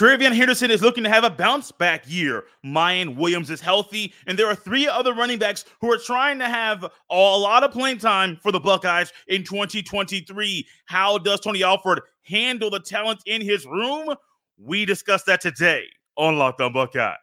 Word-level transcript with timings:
TreVeyon 0.00 0.34
Henderson 0.34 0.70
is 0.70 0.80
looking 0.80 1.04
to 1.04 1.10
have 1.10 1.24
a 1.24 1.28
bounce 1.30 1.70
back 1.70 2.04
year. 2.06 2.44
Miyan 2.64 3.16
Williams 3.16 3.50
is 3.50 3.60
healthy, 3.60 4.14
and 4.26 4.38
there 4.38 4.46
are 4.46 4.54
three 4.54 4.88
other 4.88 5.12
running 5.12 5.38
backs 5.38 5.66
who 5.82 5.92
are 5.92 5.98
trying 5.98 6.38
to 6.38 6.48
have 6.48 6.84
a 6.84 7.14
lot 7.14 7.64
of 7.64 7.70
playing 7.70 7.98
time 7.98 8.38
for 8.42 8.50
the 8.50 8.58
Buckeyes 8.58 9.12
in 9.28 9.44
2023. 9.44 10.66
How 10.86 11.18
does 11.18 11.40
Tony 11.40 11.62
Alford 11.62 12.00
handle 12.22 12.70
the 12.70 12.80
talent 12.80 13.20
in 13.26 13.42
his 13.42 13.66
room? 13.66 14.14
We 14.56 14.86
discuss 14.86 15.24
that 15.24 15.42
today 15.42 15.84
on 16.16 16.38
Locked 16.38 16.62
On 16.62 16.72
Buckeyes. 16.72 17.18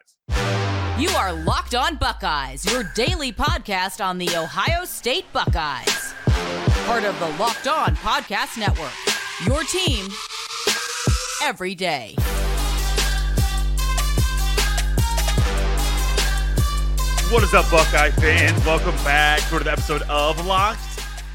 You 0.99 1.09
are 1.17 1.33
Locked 1.33 1.73
On 1.73 1.95
Buckeyes, 1.95 2.63
your 2.71 2.83
daily 2.93 3.33
podcast 3.33 4.05
on 4.05 4.19
the 4.19 4.29
Ohio 4.35 4.85
State 4.85 5.25
Buckeyes. 5.33 6.13
Part 6.85 7.05
of 7.05 7.19
the 7.19 7.29
Locked 7.39 7.67
On 7.67 7.95
Podcast 7.95 8.59
Network. 8.59 8.93
Your 9.47 9.63
team 9.63 10.05
every 11.41 11.73
day. 11.73 12.15
What 17.29 17.43
is 17.43 17.53
up, 17.53 17.69
Buckeye 17.69 18.11
fans? 18.11 18.65
Welcome 18.65 18.95
back 19.03 19.41
to 19.49 19.59
the 19.59 19.69
episode 19.69 20.01
of 20.03 20.45
Locked 20.45 20.79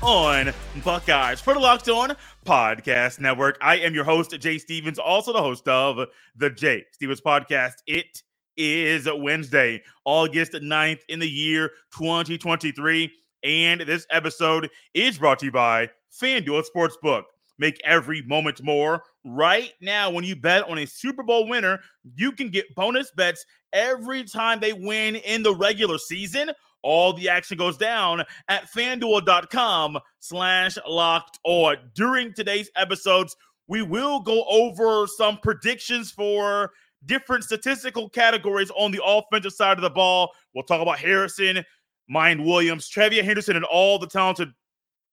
On 0.00 0.50
Buckeyes 0.83 1.38
for 1.38 1.52
the 1.52 1.60
Locked 1.60 1.87
On 1.91 2.16
Podcast 2.46 3.20
Network. 3.20 3.59
I 3.60 3.77
am 3.77 3.92
your 3.92 4.05
host, 4.05 4.30
Jay 4.41 4.56
Stevens, 4.56 4.98
also 4.98 5.34
the 5.34 5.42
host 5.42 5.69
of 5.69 6.09
the 6.34 6.48
Jay 6.48 6.86
Stevens 6.92 7.20
Podcast. 7.20 7.74
It 7.86 8.23
is 8.56 9.06
Wednesday, 9.14 9.83
August 10.06 10.52
9th 10.52 11.00
in 11.10 11.19
the 11.19 11.28
year 11.28 11.73
2023. 11.98 13.12
And 13.45 13.83
this 13.83 14.06
episode 14.11 14.70
is 14.95 15.19
brought 15.19 15.41
to 15.41 15.47
you 15.47 15.52
by 15.52 15.91
FanDuel 16.22 16.64
Sportsbook. 16.74 17.24
Make 17.59 17.78
every 17.84 18.22
moment 18.22 18.62
more. 18.62 19.02
Right 19.24 19.72
now, 19.80 20.10
when 20.10 20.24
you 20.24 20.34
bet 20.34 20.68
on 20.68 20.78
a 20.78 20.86
Super 20.86 21.22
Bowl 21.22 21.48
winner, 21.48 21.78
you 22.16 22.32
can 22.32 22.48
get 22.50 22.74
bonus 22.74 23.10
bets 23.12 23.44
every 23.72 24.24
time 24.24 24.58
they 24.58 24.72
win 24.72 25.16
in 25.16 25.42
the 25.42 25.55
regular 25.55 25.98
season. 25.98 26.50
All 26.83 27.12
the 27.12 27.28
action 27.28 27.56
goes 27.56 27.77
down 27.77 28.24
at 28.48 28.69
fanduel.com 28.72 29.98
slash 30.19 30.77
locked 30.88 31.38
on. 31.44 31.77
During 31.94 32.34
today's 32.34 32.70
episodes, 32.74 33.36
we 33.69 33.82
will 33.82 34.19
go 34.20 34.44
over 34.50 35.06
some 35.06 35.38
predictions 35.38 36.10
for 36.10 36.72
different 37.06 37.44
statistical 37.44 38.08
categories 38.08 38.70
on 38.77 38.91
the 38.91 39.00
offensive 39.04 39.52
side 39.52 39.78
of 39.78 39.82
the 39.82 39.91
ball. 39.91 40.32
We'll 40.54 40.64
talk 40.64 40.82
about 40.82 40.98
Harrison, 40.98 41.64
Miyan 42.12 42.44
Williams, 42.44 42.91
TreVeyon 42.91 43.25
Henderson, 43.25 43.54
and 43.54 43.64
all 43.64 44.00
the 44.00 44.08
talented 44.08 44.52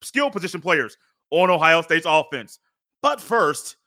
skill 0.01 0.31
position 0.31 0.61
players 0.61 0.97
on 1.29 1.51
Ohio 1.51 1.83
State's 1.83 2.07
offense. 2.07 2.59
But 3.01 3.21
first, 3.21 3.77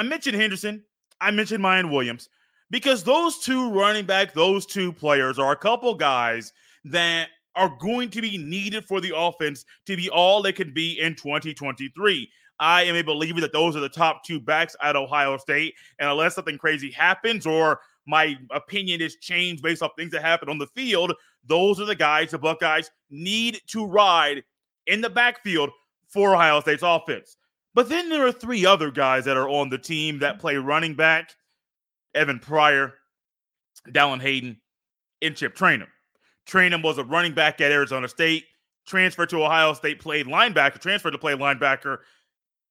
I 0.00 0.02
mentioned 0.02 0.34
Henderson, 0.34 0.82
I 1.20 1.30
mentioned 1.30 1.62
Miyan 1.62 1.90
Williams 1.90 2.30
because 2.70 3.04
those 3.04 3.38
two 3.38 3.70
running 3.70 4.06
back, 4.06 4.32
those 4.32 4.64
two 4.64 4.94
players 4.94 5.38
are 5.38 5.52
a 5.52 5.56
couple 5.56 5.94
guys 5.94 6.54
that 6.86 7.28
are 7.54 7.76
going 7.78 8.08
to 8.12 8.22
be 8.22 8.38
needed 8.38 8.86
for 8.86 9.02
the 9.02 9.14
offense 9.14 9.66
to 9.84 9.98
be 9.98 10.08
all 10.08 10.40
they 10.40 10.54
can 10.54 10.72
be 10.72 10.98
in 10.98 11.14
2023. 11.16 12.30
I 12.58 12.84
am 12.84 12.96
a 12.96 13.02
believer 13.02 13.42
that 13.42 13.52
those 13.52 13.76
are 13.76 13.80
the 13.80 13.90
top 13.90 14.24
two 14.24 14.40
backs 14.40 14.74
at 14.80 14.96
Ohio 14.96 15.36
State. 15.36 15.74
And 15.98 16.08
unless 16.08 16.34
something 16.34 16.56
crazy 16.56 16.90
happens 16.90 17.44
or 17.44 17.80
my 18.06 18.38
opinion 18.52 19.02
is 19.02 19.16
changed 19.16 19.62
based 19.62 19.82
off 19.82 19.90
things 19.98 20.12
that 20.12 20.22
happen 20.22 20.48
on 20.48 20.56
the 20.56 20.66
field, 20.68 21.12
those 21.44 21.78
are 21.78 21.84
the 21.84 21.94
guys 21.94 22.30
the 22.30 22.38
Buckeyes 22.38 22.90
need 23.10 23.60
to 23.66 23.84
ride 23.84 24.44
in 24.86 25.02
the 25.02 25.10
backfield 25.10 25.68
for 26.08 26.34
Ohio 26.34 26.62
State's 26.62 26.82
offense. 26.82 27.36
But 27.74 27.88
then 27.88 28.08
there 28.08 28.26
are 28.26 28.32
three 28.32 28.66
other 28.66 28.90
guys 28.90 29.24
that 29.26 29.36
are 29.36 29.48
on 29.48 29.68
the 29.68 29.78
team 29.78 30.18
that 30.20 30.40
play 30.40 30.56
running 30.56 30.94
back 30.94 31.30
Evan 32.14 32.40
Pryor, 32.40 32.94
Dallan 33.88 34.20
Hayden, 34.20 34.60
and 35.22 35.36
Chip 35.36 35.56
Trayanum. 35.56 35.86
Trayanum 36.48 36.82
was 36.82 36.98
a 36.98 37.04
running 37.04 37.34
back 37.34 37.60
at 37.60 37.70
Arizona 37.70 38.08
State, 38.08 38.44
transferred 38.86 39.30
to 39.30 39.44
Ohio 39.44 39.72
State, 39.74 40.00
played 40.00 40.26
linebacker, 40.26 40.80
transferred 40.80 41.12
to 41.12 41.18
play 41.18 41.34
linebacker. 41.34 41.98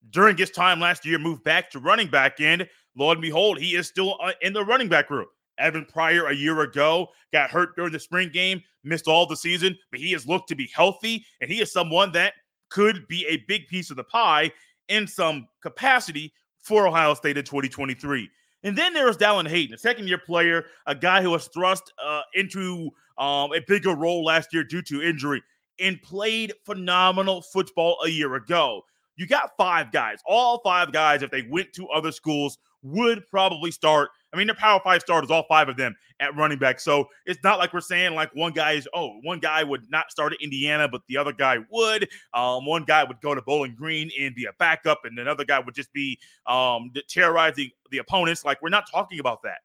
During 0.10 0.36
his 0.36 0.52
time 0.52 0.80
last 0.80 1.06
year, 1.06 1.20
moved 1.20 1.44
back 1.44 1.70
to 1.72 1.80
running 1.80 2.10
back 2.10 2.42
end. 2.42 2.68
Lord 2.96 3.18
and 3.18 3.22
behold, 3.22 3.60
he 3.60 3.76
is 3.76 3.88
still 3.88 4.18
uh, 4.22 4.34
in 4.42 4.52
the 4.52 4.66
running 4.66 4.90
back 4.90 5.10
room. 5.10 5.28
Evan 5.58 5.86
Pryor 5.86 6.28
a 6.28 6.36
year 6.36 6.62
ago 6.62 7.08
got 7.32 7.50
hurt 7.50 7.76
during 7.76 7.92
the 7.92 8.00
spring 8.00 8.30
game, 8.34 8.62
missed 8.84 9.08
all 9.08 9.26
the 9.26 9.36
season, 9.36 9.78
but 9.92 10.00
he 10.00 10.12
has 10.14 10.26
looked 10.26 10.48
to 10.50 10.56
be 10.56 10.70
healthy, 10.74 11.26
and 11.42 11.52
he 11.52 11.62
is 11.62 11.72
someone 11.72 12.12
that 12.14 12.34
could 12.70 13.08
be 13.08 13.26
a 13.28 13.44
big 13.48 13.68
piece 13.68 13.90
of 13.90 13.98
the 13.98 14.04
pie 14.04 14.52
in 14.90 15.08
some 15.08 15.48
capacity 15.62 16.34
for 16.60 16.88
Ohio 16.88 17.14
State 17.14 17.38
in 17.38 17.46
2023. 17.46 18.30
And 18.64 18.78
then 18.78 18.94
there's 18.94 19.18
Dallan 19.18 19.48
Hayden, 19.48 19.76
a 19.76 19.78
second 19.78 20.08
year 20.08 20.18
player, 20.18 20.66
a 20.86 20.94
guy 20.94 21.22
who 21.22 21.30
was 21.30 21.48
thrust 21.48 21.94
uh, 22.04 22.22
into 22.34 22.90
um, 23.18 23.54
a 23.54 23.62
bigger 23.68 23.96
role 23.96 24.26
last 24.26 24.54
year 24.54 24.64
due 24.64 24.82
to 24.84 25.02
injury 25.02 25.42
and 25.80 26.02
played 26.02 26.54
phenomenal 26.66 27.42
football 27.42 27.98
a 28.04 28.10
year 28.10 28.36
ago. 28.36 28.82
You 29.16 29.28
got 29.28 29.52
five 29.58 29.92
guys, 29.92 30.20
all 30.26 30.62
five 30.64 30.92
guys, 30.92 31.22
if 31.22 31.32
they 31.32 31.44
went 31.50 31.74
to 31.74 31.88
other 31.88 32.12
schools, 32.12 32.58
would 32.82 33.28
probably 33.28 33.72
start 33.72 34.10
I 34.34 34.38
mean, 34.38 34.48
they're 34.48 34.56
Power 34.56 34.80
Five 34.84 35.02
starters, 35.02 35.32
all 35.32 35.46
five 35.48 35.70
of 35.70 35.78
them 35.78 35.96
at 36.20 36.36
running 36.36 36.60
back. 36.60 36.80
So 36.80 37.08
it's 37.26 37.44
not 37.44 37.58
like 37.58 37.74
we're 37.74 37.82
saying 37.82 38.14
like 38.14 38.34
one 38.36 38.52
guy 38.52 38.74
is 38.74 38.88
oh 38.94 39.14
one 39.24 39.40
guy 39.40 39.64
would 39.64 39.90
not 39.90 40.12
start 40.12 40.34
at 40.34 40.42
Indiana, 40.42 40.88
but 40.88 41.02
the 41.08 41.18
other 41.18 41.34
guy 41.34 41.58
would. 41.72 42.08
Um, 42.34 42.66
one 42.66 42.84
guy 42.84 43.04
would 43.04 43.22
go 43.22 43.34
to 43.34 43.42
Bowling 43.42 43.76
Green 43.76 44.12
and 44.20 44.36
be 44.36 44.46
a 44.46 44.54
backup, 44.60 45.02
and 45.04 45.18
another 45.18 45.46
guy 45.46 45.60
would 45.60 45.76
just 45.76 45.92
be 45.94 46.20
um 46.46 46.92
terrorizing 47.08 47.72
the 47.92 47.98
opponents. 47.98 48.46
Like 48.46 48.62
we're 48.62 48.70
not 48.70 48.90
talking 48.92 49.20
about 49.20 49.42
that. 49.44 49.60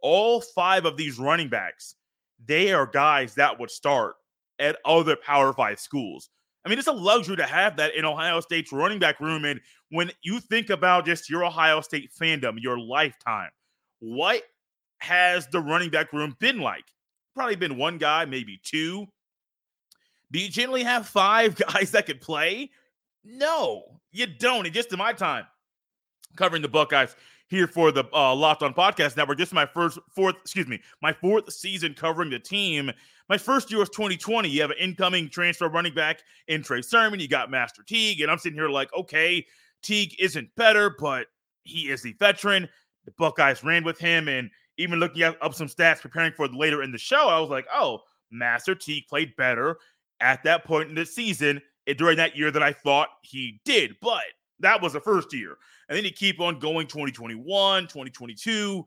All 0.00 0.40
five 0.40 0.86
of 0.86 0.96
these 0.96 1.18
running 1.18 1.48
backs, 1.48 1.94
they 2.44 2.72
are 2.72 2.86
guys 2.86 3.34
that 3.34 3.60
would 3.60 3.70
start 3.70 4.16
at 4.58 4.76
other 4.84 5.16
Power 5.16 5.52
Five 5.52 5.78
schools. 5.78 6.30
I 6.64 6.68
mean, 6.68 6.78
it's 6.78 6.88
a 6.88 6.92
luxury 6.92 7.36
to 7.36 7.46
have 7.46 7.76
that 7.76 7.94
in 7.94 8.04
Ohio 8.04 8.40
State's 8.40 8.70
running 8.70 8.98
back 8.98 9.18
room. 9.20 9.44
And 9.46 9.60
when 9.90 10.10
you 10.22 10.40
think 10.40 10.70
about 10.70 11.04
just 11.04 11.28
your 11.28 11.44
Ohio 11.44 11.80
State 11.80 12.10
fandom, 12.18 12.56
your 12.60 12.78
lifetime, 12.78 13.50
what 13.98 14.42
has 14.98 15.46
the 15.48 15.60
running 15.60 15.90
back 15.90 16.12
room 16.12 16.36
been 16.40 16.58
like? 16.58 16.84
Probably 17.34 17.56
been 17.56 17.76
one 17.76 17.98
guy, 17.98 18.24
maybe 18.24 18.60
two. 18.62 19.06
Do 20.32 20.38
you 20.38 20.48
generally 20.48 20.84
have 20.84 21.06
five 21.06 21.56
guys 21.72 21.90
that 21.92 22.06
could 22.06 22.20
play? 22.20 22.70
No, 23.24 24.00
you 24.12 24.26
don't. 24.26 24.66
And 24.66 24.74
just 24.74 24.92
in 24.92 24.98
my 24.98 25.12
time 25.12 25.46
covering 26.36 26.62
the 26.62 26.68
Buckeyes 26.68 27.16
here 27.48 27.66
for 27.66 27.90
the 27.90 28.04
uh, 28.14 28.34
Locked 28.34 28.62
On 28.62 28.72
Podcast 28.72 29.16
Network, 29.16 29.40
is 29.40 29.52
my 29.52 29.66
first, 29.66 29.98
fourth, 30.14 30.36
excuse 30.40 30.68
me, 30.68 30.80
my 31.02 31.12
fourth 31.12 31.52
season 31.52 31.94
covering 31.94 32.30
the 32.30 32.38
team. 32.38 32.92
My 33.28 33.36
first 33.36 33.70
year 33.70 33.80
was 33.80 33.90
2020. 33.90 34.48
You 34.48 34.60
have 34.60 34.70
an 34.70 34.76
incoming 34.78 35.28
transfer 35.28 35.68
running 35.68 35.94
back 35.94 36.20
in 36.46 36.62
Trey 36.62 36.82
Sermon. 36.82 37.18
You 37.18 37.28
got 37.28 37.50
Master 37.50 37.82
Teague. 37.82 38.20
And 38.20 38.30
I'm 38.30 38.38
sitting 38.38 38.58
here 38.58 38.68
like, 38.68 38.92
okay, 38.94 39.44
Teague 39.82 40.14
isn't 40.18 40.54
better, 40.56 40.94
but 40.98 41.26
he 41.64 41.90
is 41.90 42.02
the 42.02 42.14
veteran. 42.14 42.68
The 43.04 43.12
Buckeyes 43.12 43.64
ran 43.64 43.84
with 43.84 43.98
him, 43.98 44.28
and 44.28 44.50
even 44.76 44.98
looking 44.98 45.22
up 45.22 45.54
some 45.54 45.68
stats 45.68 46.00
preparing 46.00 46.32
for 46.32 46.48
later 46.48 46.82
in 46.82 46.92
the 46.92 46.98
show, 46.98 47.28
I 47.28 47.40
was 47.40 47.50
like, 47.50 47.66
oh, 47.74 48.00
Master 48.30 48.74
Teague 48.74 49.06
played 49.08 49.34
better 49.36 49.76
at 50.20 50.42
that 50.44 50.64
point 50.64 50.88
in 50.88 50.94
the 50.94 51.06
season 51.06 51.60
eh, 51.86 51.94
during 51.94 52.16
that 52.16 52.36
year 52.36 52.50
than 52.50 52.62
I 52.62 52.72
thought 52.72 53.08
he 53.22 53.60
did. 53.64 53.96
But 54.00 54.24
that 54.60 54.80
was 54.80 54.92
the 54.92 55.00
first 55.00 55.32
year. 55.32 55.56
And 55.88 55.96
then 55.96 56.04
you 56.04 56.12
keep 56.12 56.40
on 56.40 56.58
going 56.58 56.86
2021, 56.86 57.84
2022. 57.84 58.86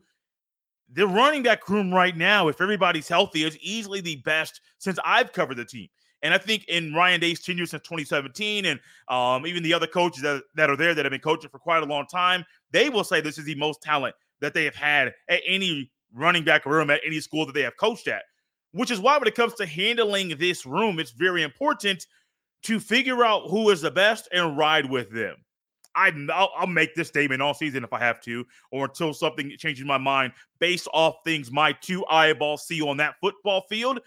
The 0.92 1.06
running 1.06 1.42
back 1.42 1.68
room 1.68 1.92
right 1.92 2.16
now, 2.16 2.48
if 2.48 2.60
everybody's 2.60 3.08
healthy, 3.08 3.44
is 3.44 3.58
easily 3.58 4.00
the 4.00 4.16
best 4.16 4.60
since 4.78 4.98
I've 5.04 5.32
covered 5.32 5.56
the 5.56 5.64
team. 5.64 5.88
And 6.24 6.32
I 6.32 6.38
think 6.38 6.64
in 6.68 6.94
Ryan 6.94 7.20
Day's 7.20 7.42
tenure 7.42 7.66
since 7.66 7.82
2017, 7.82 8.64
and 8.64 8.80
um, 9.08 9.46
even 9.46 9.62
the 9.62 9.74
other 9.74 9.86
coaches 9.86 10.22
that, 10.22 10.42
that 10.54 10.70
are 10.70 10.76
there 10.76 10.94
that 10.94 11.04
have 11.04 11.12
been 11.12 11.20
coaching 11.20 11.50
for 11.50 11.58
quite 11.58 11.82
a 11.82 11.86
long 11.86 12.06
time, 12.06 12.44
they 12.72 12.88
will 12.88 13.04
say 13.04 13.20
this 13.20 13.36
is 13.36 13.44
the 13.44 13.54
most 13.56 13.82
talent 13.82 14.14
that 14.40 14.54
they 14.54 14.64
have 14.64 14.74
had 14.74 15.12
at 15.28 15.42
any 15.46 15.92
running 16.14 16.42
back 16.42 16.64
room 16.64 16.88
at 16.88 17.02
any 17.06 17.20
school 17.20 17.44
that 17.44 17.52
they 17.52 17.62
have 17.62 17.76
coached 17.76 18.08
at. 18.08 18.22
Which 18.72 18.90
is 18.90 18.98
why, 18.98 19.18
when 19.18 19.28
it 19.28 19.34
comes 19.34 19.54
to 19.54 19.66
handling 19.66 20.36
this 20.38 20.66
room, 20.66 20.98
it's 20.98 21.12
very 21.12 21.42
important 21.42 22.06
to 22.64 22.80
figure 22.80 23.22
out 23.22 23.50
who 23.50 23.68
is 23.68 23.82
the 23.82 23.90
best 23.90 24.26
and 24.32 24.56
ride 24.56 24.90
with 24.90 25.12
them. 25.12 25.36
I'll, 25.94 26.50
I'll, 26.56 26.66
make 26.66 26.96
this 26.96 27.06
statement 27.06 27.40
all 27.40 27.54
season 27.54 27.84
if 27.84 27.92
I 27.92 28.00
have 28.00 28.20
to, 28.22 28.44
or 28.72 28.86
until 28.86 29.14
something 29.14 29.52
changes 29.58 29.84
my 29.84 29.98
mind 29.98 30.32
based 30.58 30.88
off 30.92 31.16
things 31.24 31.52
my 31.52 31.72
two 31.72 32.04
eyeballs 32.06 32.66
see 32.66 32.82
on 32.82 32.96
that 32.96 33.14
football 33.20 33.64
field. 33.68 34.00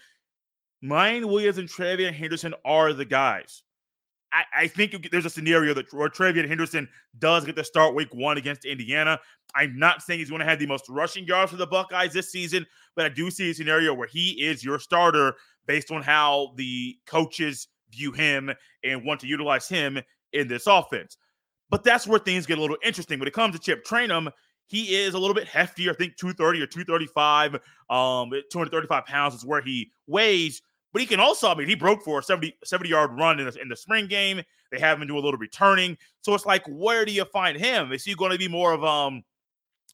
Miyan 0.82 1.24
Williams 1.26 1.58
and 1.58 1.68
TreVeyon 1.68 2.12
Henderson 2.12 2.54
are 2.64 2.92
the 2.92 3.04
guys. 3.04 3.62
I, 4.32 4.44
I 4.54 4.66
think 4.68 5.10
there's 5.10 5.24
a 5.24 5.30
scenario 5.30 5.74
that 5.74 5.92
where 5.92 6.08
TreVeyon 6.08 6.46
Henderson 6.46 6.88
does 7.18 7.44
get 7.44 7.56
to 7.56 7.64
start 7.64 7.94
week 7.94 8.14
one 8.14 8.36
against 8.36 8.64
Indiana. 8.64 9.18
I'm 9.54 9.78
not 9.78 10.02
saying 10.02 10.20
he's 10.20 10.28
going 10.28 10.40
to 10.40 10.46
have 10.46 10.58
the 10.58 10.66
most 10.66 10.88
rushing 10.88 11.24
yards 11.24 11.50
for 11.50 11.56
the 11.56 11.66
Buckeyes 11.66 12.12
this 12.12 12.30
season, 12.30 12.66
but 12.94 13.06
I 13.06 13.08
do 13.08 13.30
see 13.30 13.50
a 13.50 13.54
scenario 13.54 13.94
where 13.94 14.06
he 14.06 14.30
is 14.44 14.62
your 14.62 14.78
starter 14.78 15.34
based 15.66 15.90
on 15.90 16.02
how 16.02 16.52
the 16.56 16.96
coaches 17.06 17.68
view 17.90 18.12
him 18.12 18.50
and 18.84 19.04
want 19.04 19.20
to 19.20 19.26
utilize 19.26 19.68
him 19.68 19.98
in 20.32 20.46
this 20.46 20.66
offense. 20.66 21.16
But 21.70 21.84
that's 21.84 22.06
where 22.06 22.18
things 22.18 22.46
get 22.46 22.58
a 22.58 22.60
little 22.60 22.76
interesting. 22.84 23.18
When 23.18 23.28
it 23.28 23.34
comes 23.34 23.54
to 23.54 23.60
Chip 23.60 23.84
Trayanum, 23.84 24.30
he 24.66 24.96
is 24.96 25.14
a 25.14 25.18
little 25.18 25.34
bit 25.34 25.48
heftier. 25.48 25.90
I 25.90 25.94
think 25.94 26.16
230 26.16 26.62
or 26.62 26.66
235, 26.66 27.54
um, 27.90 28.30
235 28.50 29.06
pounds 29.06 29.34
is 29.34 29.44
where 29.44 29.62
he 29.62 29.90
weighs. 30.06 30.60
But 30.98 31.02
he 31.02 31.06
can 31.06 31.20
also, 31.20 31.48
I 31.48 31.54
mean, 31.54 31.68
he 31.68 31.76
broke 31.76 32.02
for 32.02 32.18
a 32.18 32.22
70, 32.24 32.58
70 32.64 32.90
yard 32.90 33.12
run 33.16 33.38
in 33.38 33.46
the, 33.46 33.60
in 33.60 33.68
the 33.68 33.76
spring 33.76 34.08
game. 34.08 34.42
They 34.72 34.80
have 34.80 35.00
him 35.00 35.06
do 35.06 35.16
a 35.16 35.20
little 35.20 35.38
returning. 35.38 35.96
So 36.22 36.34
it's 36.34 36.44
like, 36.44 36.64
where 36.66 37.04
do 37.04 37.12
you 37.12 37.24
find 37.26 37.56
him? 37.56 37.92
Is 37.92 38.02
he 38.02 38.16
going 38.16 38.32
to 38.32 38.36
be 38.38 38.48
more 38.48 38.72
of 38.72 38.82
um 38.82 39.22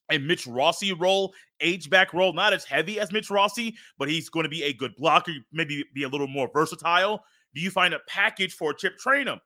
a 0.09 0.17
Mitch 0.17 0.47
Rossi 0.47 0.93
role, 0.93 1.35
H 1.59 1.91
back 1.91 2.11
role, 2.11 2.33
not 2.33 2.53
as 2.53 2.65
heavy 2.65 2.99
as 2.99 3.11
Mitch 3.11 3.29
Rossi, 3.29 3.75
but 3.99 4.09
he's 4.09 4.29
going 4.29 4.45
to 4.45 4.49
be 4.49 4.63
a 4.63 4.73
good 4.73 4.95
blocker, 4.95 5.31
maybe 5.53 5.85
be 5.93 6.01
a 6.05 6.09
little 6.09 6.27
more 6.27 6.49
versatile. 6.51 7.23
Do 7.53 7.61
you 7.61 7.69
find 7.69 7.93
a 7.93 7.99
package 8.07 8.55
for 8.55 8.73
Chip 8.73 8.97
Trayanum? 8.97 9.37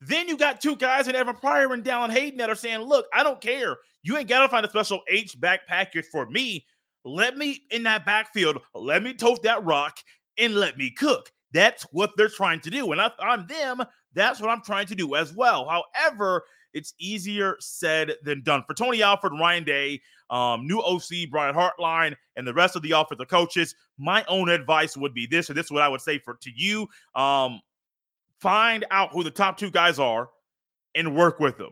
Then 0.00 0.28
you 0.28 0.36
got 0.36 0.60
two 0.60 0.76
guys 0.76 1.08
in 1.08 1.16
Evan 1.16 1.34
Pryor 1.34 1.72
and 1.72 1.82
Dallan 1.82 2.10
Hayden 2.10 2.38
that 2.38 2.48
are 2.48 2.54
saying, 2.54 2.82
look, 2.82 3.06
I 3.12 3.24
don't 3.24 3.40
care. 3.40 3.78
You 4.04 4.16
ain't 4.16 4.28
got 4.28 4.42
to 4.42 4.48
find 4.48 4.64
a 4.64 4.70
special 4.70 5.00
H 5.10 5.40
back 5.40 5.66
package 5.66 6.06
for 6.12 6.26
me. 6.26 6.64
Let 7.04 7.36
me 7.36 7.62
in 7.72 7.82
that 7.84 8.06
backfield, 8.06 8.60
let 8.72 9.02
me 9.02 9.14
tote 9.14 9.42
that 9.42 9.64
rock 9.64 9.96
and 10.38 10.54
let 10.54 10.76
me 10.76 10.90
cook. 10.90 11.32
That's 11.52 11.84
what 11.84 12.10
they're 12.16 12.28
trying 12.28 12.60
to 12.60 12.70
do. 12.70 12.92
And 12.92 13.00
if 13.00 13.12
I'm 13.18 13.46
them, 13.46 13.82
that's 14.14 14.40
what 14.40 14.50
I'm 14.50 14.62
trying 14.62 14.86
to 14.88 14.94
do 14.94 15.14
as 15.14 15.32
well. 15.32 15.68
However, 15.68 16.44
it's 16.72 16.92
easier 16.98 17.56
said 17.60 18.14
than 18.22 18.42
done. 18.42 18.62
For 18.66 18.74
Tony 18.74 19.02
Alford, 19.02 19.32
Ryan 19.32 19.64
Day, 19.64 20.00
um, 20.28 20.66
new 20.66 20.80
OC, 20.80 21.30
Brian 21.30 21.54
Hartline, 21.54 22.14
and 22.36 22.46
the 22.46 22.52
rest 22.52 22.76
of 22.76 22.82
the 22.82 22.90
offensive 22.90 23.28
coaches, 23.28 23.74
my 23.98 24.24
own 24.28 24.48
advice 24.48 24.96
would 24.96 25.14
be 25.14 25.26
this, 25.26 25.48
or 25.48 25.54
this 25.54 25.66
is 25.66 25.72
what 25.72 25.82
I 25.82 25.88
would 25.88 26.00
say 26.00 26.18
for 26.18 26.34
to 26.42 26.50
you. 26.54 26.88
Um, 27.14 27.60
find 28.40 28.84
out 28.90 29.12
who 29.12 29.22
the 29.24 29.30
top 29.30 29.56
two 29.56 29.70
guys 29.70 29.98
are 29.98 30.28
and 30.94 31.16
work 31.16 31.40
with 31.40 31.56
them. 31.56 31.70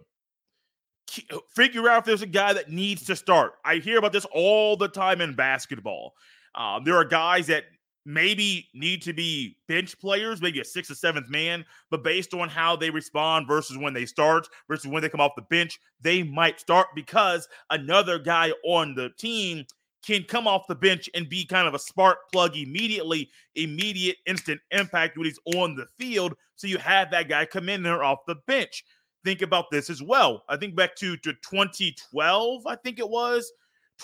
Figure 1.54 1.88
out 1.88 1.98
if 1.98 2.04
there's 2.04 2.22
a 2.22 2.26
guy 2.26 2.54
that 2.54 2.70
needs 2.70 3.04
to 3.04 3.14
start. 3.14 3.52
I 3.64 3.76
hear 3.76 3.98
about 3.98 4.12
this 4.12 4.26
all 4.32 4.76
the 4.76 4.88
time 4.88 5.20
in 5.20 5.34
basketball. 5.34 6.14
Um, 6.54 6.84
there 6.84 6.96
are 6.96 7.04
guys 7.04 7.48
that 7.48 7.64
maybe 8.06 8.68
need 8.74 9.02
to 9.02 9.12
be 9.12 9.56
bench 9.68 9.98
players, 9.98 10.42
maybe 10.42 10.60
a 10.60 10.64
sixth 10.64 10.90
or 10.90 10.94
seventh 10.94 11.28
man, 11.28 11.64
but 11.90 12.04
based 12.04 12.34
on 12.34 12.48
how 12.48 12.76
they 12.76 12.90
respond 12.90 13.46
versus 13.46 13.78
when 13.78 13.94
they 13.94 14.06
start 14.06 14.46
versus 14.68 14.86
when 14.86 15.02
they 15.02 15.08
come 15.08 15.20
off 15.20 15.32
the 15.36 15.42
bench, 15.42 15.78
they 16.00 16.22
might 16.22 16.60
start 16.60 16.88
because 16.94 17.48
another 17.70 18.18
guy 18.18 18.52
on 18.64 18.94
the 18.94 19.10
team 19.18 19.64
can 20.04 20.22
come 20.24 20.46
off 20.46 20.66
the 20.68 20.74
bench 20.74 21.08
and 21.14 21.28
be 21.28 21.46
kind 21.46 21.66
of 21.66 21.74
a 21.74 21.78
spark 21.78 22.18
plug 22.32 22.56
immediately, 22.56 23.30
immediate 23.54 24.16
instant 24.26 24.60
impact 24.70 25.16
when 25.16 25.26
he's 25.26 25.40
on 25.56 25.74
the 25.74 25.86
field. 25.98 26.34
So 26.56 26.66
you 26.66 26.78
have 26.78 27.10
that 27.10 27.28
guy 27.28 27.46
come 27.46 27.68
in 27.68 27.82
there 27.82 28.04
off 28.04 28.18
the 28.26 28.36
bench. 28.46 28.84
Think 29.24 29.40
about 29.40 29.70
this 29.70 29.88
as 29.88 30.02
well. 30.02 30.44
I 30.48 30.58
think 30.58 30.76
back 30.76 30.94
to, 30.96 31.16
to 31.16 31.32
2012, 31.32 32.66
I 32.66 32.76
think 32.76 32.98
it 32.98 33.08
was 33.08 33.50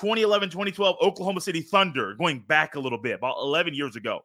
2011, 0.01 0.49
2012 0.49 0.97
Oklahoma 1.03 1.43
City 1.43 1.61
Thunder, 1.61 2.15
going 2.15 2.41
back 2.49 2.75
a 2.75 2.81
little 2.81 2.97
bit, 2.97 3.17
about 3.17 3.37
11 3.39 3.75
years 3.75 3.97
ago. 3.97 4.21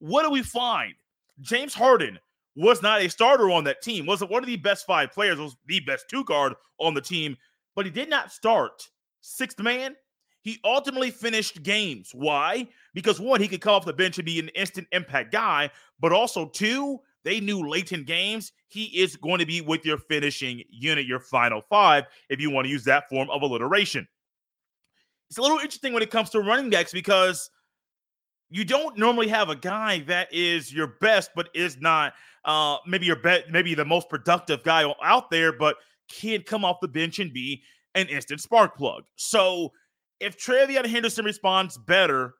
What 0.00 0.24
do 0.24 0.30
we 0.30 0.42
find? 0.42 0.94
James 1.40 1.72
Harden 1.72 2.18
was 2.56 2.82
not 2.82 3.00
a 3.00 3.08
starter 3.08 3.48
on 3.48 3.62
that 3.62 3.80
team, 3.80 4.06
wasn't 4.06 4.32
one 4.32 4.42
of 4.42 4.48
the 4.48 4.56
best 4.56 4.86
five 4.86 5.12
players, 5.12 5.38
was 5.38 5.56
the 5.66 5.78
best 5.80 6.06
two 6.10 6.24
guard 6.24 6.54
on 6.80 6.94
the 6.94 7.00
team, 7.00 7.36
but 7.76 7.84
he 7.84 7.92
did 7.92 8.10
not 8.10 8.32
start 8.32 8.88
sixth 9.20 9.60
man. 9.60 9.94
He 10.40 10.58
ultimately 10.64 11.12
finished 11.12 11.62
games. 11.62 12.10
Why? 12.12 12.66
Because 12.92 13.20
one, 13.20 13.40
he 13.40 13.46
could 13.46 13.60
come 13.60 13.74
off 13.74 13.84
the 13.84 13.92
bench 13.92 14.18
and 14.18 14.26
be 14.26 14.40
an 14.40 14.48
instant 14.48 14.88
impact 14.90 15.30
guy, 15.30 15.70
but 16.00 16.10
also 16.10 16.48
two, 16.48 16.98
they 17.22 17.38
knew 17.38 17.68
late 17.68 17.92
in 17.92 18.02
games 18.02 18.50
he 18.66 18.86
is 19.00 19.14
going 19.14 19.38
to 19.38 19.46
be 19.46 19.60
with 19.60 19.86
your 19.86 19.98
finishing 19.98 20.64
unit, 20.70 21.06
your 21.06 21.20
final 21.20 21.62
five, 21.70 22.06
if 22.28 22.40
you 22.40 22.50
want 22.50 22.64
to 22.64 22.70
use 22.70 22.82
that 22.84 23.08
form 23.08 23.30
of 23.30 23.42
alliteration 23.42 24.08
it's 25.28 25.38
a 25.38 25.42
little 25.42 25.58
interesting 25.58 25.92
when 25.92 26.02
it 26.02 26.10
comes 26.10 26.30
to 26.30 26.40
running 26.40 26.70
backs 26.70 26.92
because 26.92 27.50
you 28.50 28.64
don't 28.64 28.96
normally 28.96 29.28
have 29.28 29.50
a 29.50 29.56
guy 29.56 30.00
that 30.00 30.32
is 30.32 30.72
your 30.72 30.94
best, 31.00 31.30
but 31.34 31.50
is 31.54 31.78
not 31.80 32.14
uh, 32.44 32.78
maybe 32.86 33.06
your 33.06 33.20
bet, 33.20 33.50
maybe 33.50 33.74
the 33.74 33.84
most 33.84 34.08
productive 34.08 34.62
guy 34.62 34.90
out 35.02 35.30
there, 35.30 35.52
but 35.52 35.76
can 36.08 36.42
come 36.42 36.64
off 36.64 36.78
the 36.80 36.88
bench 36.88 37.18
and 37.18 37.32
be 37.32 37.62
an 37.94 38.06
instant 38.08 38.40
spark 38.40 38.76
plug. 38.76 39.04
So 39.16 39.72
if 40.20 40.38
TreVeyon 40.38 40.86
Henderson 40.86 41.24
responds 41.24 41.76
better 41.76 42.34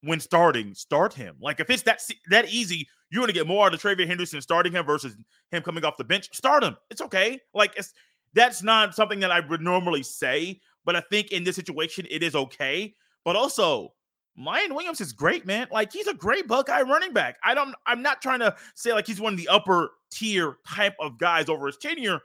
when 0.00 0.20
starting, 0.20 0.74
start 0.74 1.12
him. 1.12 1.36
Like 1.40 1.60
if 1.60 1.68
it's 1.68 1.82
that 1.82 2.00
that 2.30 2.48
easy, 2.48 2.88
you're 3.10 3.20
going 3.20 3.28
to 3.28 3.34
get 3.34 3.46
more 3.46 3.66
out 3.66 3.74
of 3.74 3.82
TreVeyon 3.82 4.06
Henderson 4.06 4.40
starting 4.40 4.72
him 4.72 4.86
versus 4.86 5.14
him 5.50 5.62
coming 5.62 5.84
off 5.84 5.98
the 5.98 6.04
bench. 6.04 6.34
Start 6.34 6.64
him. 6.64 6.76
It's 6.90 7.02
okay. 7.02 7.38
Like 7.52 7.74
it's 7.76 7.92
that's 8.32 8.62
not 8.62 8.94
something 8.94 9.20
that 9.20 9.30
I 9.30 9.40
would 9.40 9.60
normally 9.60 10.02
say, 10.02 10.60
but 10.84 10.96
I 10.96 11.02
think 11.10 11.32
in 11.32 11.44
this 11.44 11.56
situation, 11.56 12.06
it 12.10 12.22
is 12.22 12.34
okay. 12.34 12.94
But 13.24 13.36
also, 13.36 13.94
Miyan 14.38 14.70
Williams 14.70 15.00
is 15.00 15.12
great, 15.12 15.46
man. 15.46 15.68
Like 15.70 15.92
he's 15.92 16.06
a 16.06 16.14
great 16.14 16.48
Buckeye 16.48 16.82
running 16.82 17.12
back. 17.12 17.36
I 17.44 17.54
don't. 17.54 17.74
I'm 17.86 18.02
not 18.02 18.20
trying 18.20 18.40
to 18.40 18.54
say 18.74 18.92
like 18.92 19.06
he's 19.06 19.20
one 19.20 19.34
of 19.34 19.38
the 19.38 19.48
upper 19.48 19.90
tier 20.10 20.56
type 20.66 20.94
of 21.00 21.18
guys 21.18 21.48
over 21.48 21.66
his 21.66 21.76
tenure, 21.76 22.20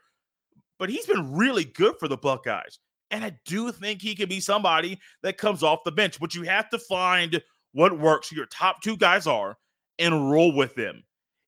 but 0.77 0.89
he's 0.89 1.05
been 1.05 1.35
really 1.35 1.65
good 1.65 1.95
for 1.99 2.07
the 2.07 2.17
Buckeyes. 2.17 2.79
And 3.11 3.23
I 3.23 3.37
do 3.45 3.71
think 3.71 4.01
he 4.01 4.15
can 4.15 4.29
be 4.29 4.39
somebody 4.39 4.99
that 5.23 5.37
comes 5.37 5.63
off 5.63 5.79
the 5.83 5.91
bench. 5.91 6.19
But 6.19 6.35
you 6.35 6.43
have 6.43 6.69
to 6.69 6.79
find 6.79 7.41
what 7.73 7.99
works. 7.99 8.31
Your 8.31 8.45
top 8.47 8.81
two 8.81 8.97
guys 8.97 9.27
are 9.27 9.57
and 9.97 10.31
roll 10.31 10.55
with 10.55 10.75
them. 10.75 11.03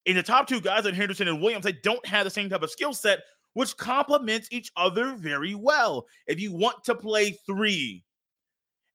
In 0.06 0.16
the 0.16 0.24
top 0.24 0.48
two 0.48 0.62
guys, 0.62 0.86
in 0.86 0.96
Henderson 0.96 1.28
and 1.28 1.42
Williams, 1.42 1.64
they 1.64 1.74
don't 1.84 2.06
have 2.06 2.24
the 2.24 2.32
same 2.32 2.50
type 2.50 2.64
of 2.64 2.72
skill 2.72 2.94
set, 2.94 3.20
which 3.54 3.76
complements 3.78 4.48
each 4.52 4.72
other 4.76 5.16
very 5.16 5.56
well. 5.56 6.06
If 6.28 6.40
you 6.40 6.54
want 6.54 6.84
to 6.86 6.96
play 6.96 7.38
three 7.46 8.04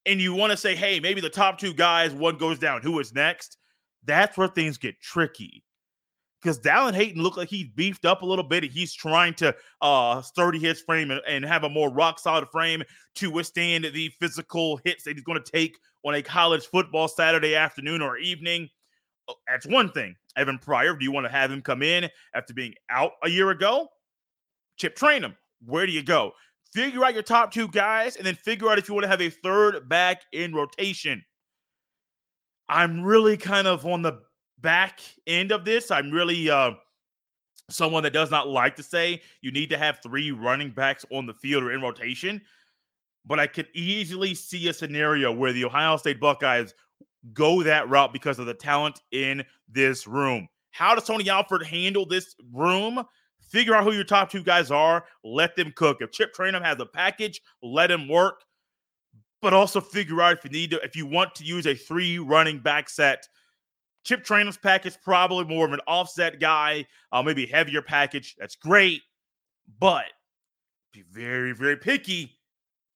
and 0.04 0.20
you 0.20 0.34
want 0.34 0.52
to 0.52 0.56
say, 0.56 0.74
hey, 0.74 1.00
maybe 1.00 1.20
the 1.20 1.30
top 1.30 1.58
two 1.58 1.74
guys, 1.74 2.12
one 2.12 2.38
goes 2.38 2.58
down, 2.58 2.82
who 2.82 2.98
is 2.98 3.12
next? 3.14 3.58
That's 4.04 4.36
where 4.36 4.48
things 4.48 4.78
get 4.78 5.00
tricky. 5.00 5.62
Because 6.40 6.60
Dallan 6.60 6.94
Hayden 6.94 7.22
looked 7.22 7.38
like 7.38 7.48
he 7.48 7.72
beefed 7.74 8.04
up 8.04 8.22
a 8.22 8.26
little 8.26 8.44
bit. 8.44 8.62
And 8.62 8.72
He's 8.72 8.94
trying 8.94 9.34
to 9.34 9.54
uh 9.80 10.22
sturdy 10.22 10.58
his 10.58 10.80
frame 10.80 11.10
and, 11.10 11.20
and 11.26 11.44
have 11.44 11.64
a 11.64 11.68
more 11.68 11.90
rock 11.90 12.20
solid 12.20 12.48
frame 12.50 12.82
to 13.16 13.30
withstand 13.30 13.84
the 13.84 14.10
physical 14.20 14.78
hits 14.84 15.04
that 15.04 15.14
he's 15.14 15.24
going 15.24 15.42
to 15.42 15.50
take 15.50 15.76
on 16.04 16.14
a 16.14 16.22
college 16.22 16.66
football 16.66 17.08
Saturday 17.08 17.56
afternoon 17.56 18.00
or 18.00 18.16
evening. 18.18 18.68
Oh, 19.28 19.34
that's 19.48 19.66
one 19.66 19.90
thing. 19.90 20.14
Evan 20.36 20.58
Pryor, 20.58 20.94
do 20.94 21.04
you 21.04 21.10
want 21.10 21.26
to 21.26 21.32
have 21.32 21.50
him 21.50 21.62
come 21.62 21.82
in 21.82 22.08
after 22.34 22.54
being 22.54 22.74
out 22.90 23.12
a 23.24 23.28
year 23.28 23.50
ago? 23.50 23.88
Chip 24.76 24.96
Trayanum. 24.96 25.34
Where 25.64 25.86
do 25.86 25.92
you 25.92 26.02
go? 26.02 26.32
Figure 26.72 27.04
out 27.04 27.14
your 27.14 27.22
top 27.22 27.52
two 27.52 27.68
guys 27.68 28.16
and 28.16 28.26
then 28.26 28.34
figure 28.34 28.68
out 28.68 28.78
if 28.78 28.88
you 28.88 28.94
want 28.94 29.04
to 29.04 29.08
have 29.08 29.22
a 29.22 29.30
third 29.30 29.88
back 29.88 30.22
in 30.32 30.54
rotation. 30.54 31.24
I'm 32.68 33.02
really 33.02 33.36
kind 33.36 33.66
of 33.66 33.86
on 33.86 34.02
the 34.02 34.20
back 34.58 35.00
end 35.26 35.52
of 35.52 35.64
this. 35.64 35.90
I'm 35.90 36.10
really 36.10 36.50
uh, 36.50 36.72
someone 37.70 38.02
that 38.02 38.12
does 38.12 38.30
not 38.30 38.48
like 38.48 38.76
to 38.76 38.82
say 38.82 39.22
you 39.40 39.52
need 39.52 39.70
to 39.70 39.78
have 39.78 40.00
three 40.02 40.32
running 40.32 40.70
backs 40.70 41.04
on 41.10 41.26
the 41.26 41.34
field 41.34 41.62
or 41.62 41.72
in 41.72 41.80
rotation. 41.80 42.42
But 43.24 43.40
I 43.40 43.46
could 43.46 43.68
easily 43.74 44.34
see 44.34 44.68
a 44.68 44.72
scenario 44.72 45.32
where 45.32 45.52
the 45.52 45.64
Ohio 45.64 45.96
State 45.96 46.20
Buckeyes 46.20 46.74
go 47.32 47.62
that 47.62 47.88
route 47.88 48.12
because 48.12 48.38
of 48.38 48.46
the 48.46 48.54
talent 48.54 49.00
in 49.10 49.44
this 49.68 50.06
room. 50.06 50.48
How 50.70 50.94
does 50.94 51.04
Tony 51.04 51.28
Alford 51.28 51.64
handle 51.64 52.06
this 52.06 52.36
room? 52.52 53.02
Figure 53.48 53.74
out 53.74 53.84
who 53.84 53.92
your 53.92 54.04
top 54.04 54.30
two 54.30 54.42
guys 54.42 54.70
are. 54.70 55.04
Let 55.24 55.56
them 55.56 55.72
cook. 55.76 55.98
If 56.00 56.10
Chip 56.10 56.34
Trayanum 56.34 56.64
has 56.64 56.80
a 56.80 56.86
package, 56.86 57.40
let 57.62 57.90
him 57.90 58.08
work. 58.08 58.42
But 59.42 59.52
also 59.52 59.80
figure 59.80 60.20
out 60.20 60.38
if 60.38 60.44
you 60.44 60.50
need 60.50 60.70
to, 60.70 60.80
if 60.82 60.96
you 60.96 61.06
want 61.06 61.34
to 61.36 61.44
use 61.44 61.66
a 61.66 61.74
three 61.74 62.18
running 62.18 62.58
back 62.58 62.88
set. 62.88 63.28
Chip 64.04 64.24
Trayanum's 64.24 64.56
package 64.56 64.96
probably 65.02 65.44
more 65.44 65.66
of 65.66 65.72
an 65.72 65.80
offset 65.86 66.40
guy, 66.40 66.86
uh, 67.12 67.22
maybe 67.22 67.44
heavier 67.44 67.82
package. 67.82 68.36
That's 68.38 68.54
great, 68.54 69.02
but 69.80 70.06
be 70.92 71.02
very, 71.10 71.52
very 71.52 71.76
picky 71.76 72.38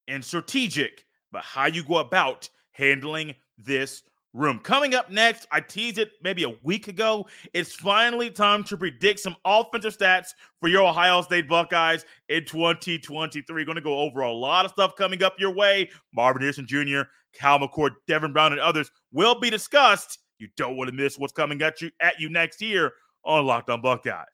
and 0.09 0.25
strategic 0.25 1.05
about 1.31 1.45
how 1.45 1.67
you 1.67 1.85
go 1.85 1.99
about 1.99 2.49
handling 2.73 3.35
this 3.59 4.03
room. 4.33 4.59
Coming 4.61 4.95
up 4.95 5.11
next, 5.11 5.47
I 5.51 5.61
teased 5.61 5.99
it 5.99 6.13
maybe 6.23 6.45
a 6.45 6.55
week 6.63 6.89
ago. 6.89 7.27
It's 7.53 7.75
finally 7.75 8.31
time 8.31 8.65
to 8.65 8.77
predict 8.77 9.21
some 9.21 9.37
offensive 9.45 9.97
stats 9.97 10.29
for 10.61 10.69
your 10.69 10.87
Ohio 10.87 11.23
State 11.23 11.49
Buckeyes 11.49 12.05
in 12.29 12.45
2023. 12.45 13.65
Going 13.65 13.75
to 13.77 13.81
go 13.81 13.99
over 13.99 14.21
a 14.21 14.33
lot 14.33 14.65
of 14.65 14.71
stuff 14.71 14.97
coming 14.97 15.23
up 15.23 15.35
your 15.39 15.53
way. 15.53 15.91
Marvin 16.15 16.43
Harrison 16.43 16.67
Jr., 16.67 17.03
Kyle 17.39 17.59
McCord, 17.59 17.91
Devin 18.07 18.33
Brown, 18.33 18.53
and 18.53 18.61
others 18.61 18.91
will 19.13 19.39
be 19.39 19.51
discussed. 19.51 20.19
You 20.39 20.49
don't 20.57 20.77
want 20.77 20.89
to 20.89 20.97
miss 20.97 21.19
what's 21.19 21.33
coming 21.33 21.61
at 21.63 21.81
you 21.81 21.91
at 22.01 22.19
you 22.19 22.31
next 22.31 22.63
year 22.63 22.93
on 23.25 23.47
Locked 23.47 23.71
On 23.71 23.83
Buckeyes. 23.83 24.27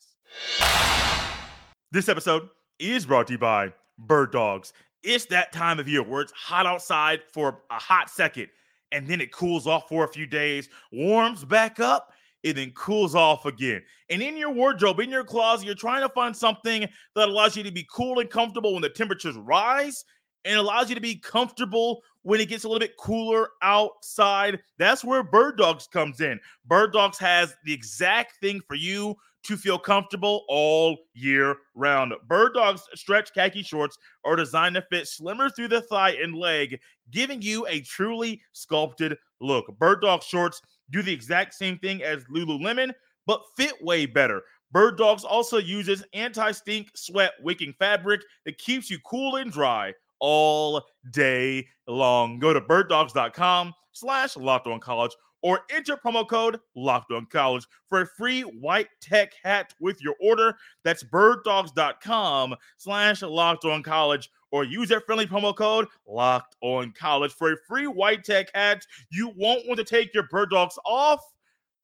This 1.90 2.08
episode 2.08 2.48
is 2.78 3.06
brought 3.06 3.26
to 3.28 3.34
you 3.34 3.38
by 3.38 3.72
Birddogs. 4.06 4.72
It's 5.02 5.26
that 5.26 5.52
time 5.52 5.78
of 5.78 5.88
year 5.88 6.02
where 6.02 6.22
it's 6.22 6.32
hot 6.32 6.66
outside 6.66 7.20
for 7.32 7.60
a 7.70 7.74
hot 7.74 8.10
second 8.10 8.48
and 8.96 9.06
then 9.06 9.20
it 9.20 9.30
cools 9.30 9.66
off 9.66 9.88
for 9.90 10.04
a 10.04 10.08
few 10.08 10.26
days, 10.26 10.70
warms 10.90 11.44
back 11.44 11.80
up, 11.80 12.12
and 12.44 12.56
then 12.56 12.70
cools 12.70 13.14
off 13.14 13.44
again. 13.44 13.82
And 14.08 14.22
in 14.22 14.38
your 14.38 14.50
wardrobe, 14.50 15.00
in 15.00 15.10
your 15.10 15.22
closet, 15.22 15.66
you're 15.66 15.74
trying 15.74 16.00
to 16.00 16.08
find 16.14 16.34
something 16.34 16.88
that 17.14 17.28
allows 17.28 17.56
you 17.56 17.62
to 17.62 17.70
be 17.70 17.86
cool 17.92 18.20
and 18.20 18.30
comfortable 18.30 18.72
when 18.72 18.80
the 18.80 18.88
temperatures 18.88 19.36
rise 19.36 20.04
and 20.46 20.58
allows 20.58 20.88
you 20.88 20.94
to 20.94 21.00
be 21.00 21.16
comfortable 21.16 22.02
when 22.22 22.40
it 22.40 22.48
gets 22.48 22.64
a 22.64 22.68
little 22.68 22.80
bit 22.80 22.96
cooler 22.96 23.50
outside. 23.62 24.60
That's 24.78 25.04
where 25.04 25.22
Birddogs 25.22 25.90
comes 25.90 26.22
in. 26.22 26.40
Birddogs 26.66 27.18
has 27.18 27.54
the 27.64 27.74
exact 27.74 28.40
thing 28.40 28.62
for 28.66 28.76
you 28.76 29.16
to 29.46 29.56
feel 29.56 29.78
comfortable 29.78 30.44
all 30.48 30.96
year 31.14 31.56
round. 31.74 32.12
Birddogs 32.28 32.80
stretch 32.94 33.32
khaki 33.34 33.62
shorts 33.62 33.96
are 34.24 34.36
designed 34.36 34.74
to 34.74 34.82
fit 34.90 35.06
slimmer 35.06 35.50
through 35.50 35.68
the 35.68 35.82
thigh 35.82 36.16
and 36.20 36.34
leg, 36.34 36.78
giving 37.10 37.40
you 37.42 37.66
a 37.66 37.80
truly 37.80 38.40
sculpted 38.52 39.16
look. 39.40 39.66
Birddog 39.78 40.22
shorts 40.22 40.60
do 40.90 41.02
the 41.02 41.12
exact 41.12 41.54
same 41.54 41.78
thing 41.78 42.02
as 42.02 42.24
Lululemon, 42.24 42.92
but 43.26 43.42
fit 43.56 43.74
way 43.82 44.06
better. 44.06 44.42
Birddogs 44.74 45.24
also 45.24 45.58
uses 45.58 46.04
anti-stink 46.12 46.90
sweat 46.94 47.32
wicking 47.42 47.74
fabric 47.78 48.22
that 48.44 48.58
keeps 48.58 48.90
you 48.90 48.98
cool 49.06 49.36
and 49.36 49.50
dry 49.52 49.92
all 50.20 50.82
day 51.12 51.66
long. 51.86 52.38
Go 52.38 52.52
to 52.52 52.60
birddogs.com 52.60 53.72
slash 53.92 54.36
locked 54.36 54.66
on 54.66 54.80
college 54.80 55.12
or 55.46 55.60
enter 55.70 55.96
promo 55.96 56.28
code 56.28 56.58
locked 56.74 57.12
on 57.12 57.24
college 57.26 57.64
for 57.88 58.00
a 58.00 58.06
free 58.18 58.42
white 58.42 58.88
tech 59.00 59.30
hat 59.44 59.72
with 59.80 60.02
your 60.02 60.16
order. 60.20 60.56
That's 60.82 61.04
birddogs.com 61.04 62.56
slash 62.78 63.22
locked 63.22 63.64
on 63.64 63.84
college 63.84 64.28
or 64.50 64.64
use 64.64 64.92
friendly 65.06 65.24
promo 65.24 65.54
code 65.54 65.86
locked 66.04 66.56
on 66.62 66.92
college 66.98 67.32
for 67.32 67.52
a 67.52 67.56
free 67.68 67.86
white 67.86 68.24
tech 68.24 68.48
hat. 68.56 68.84
You 69.12 69.32
won't 69.36 69.68
want 69.68 69.78
to 69.78 69.84
take 69.84 70.12
your 70.12 70.26
birddogs 70.26 70.78
off. 70.84 71.20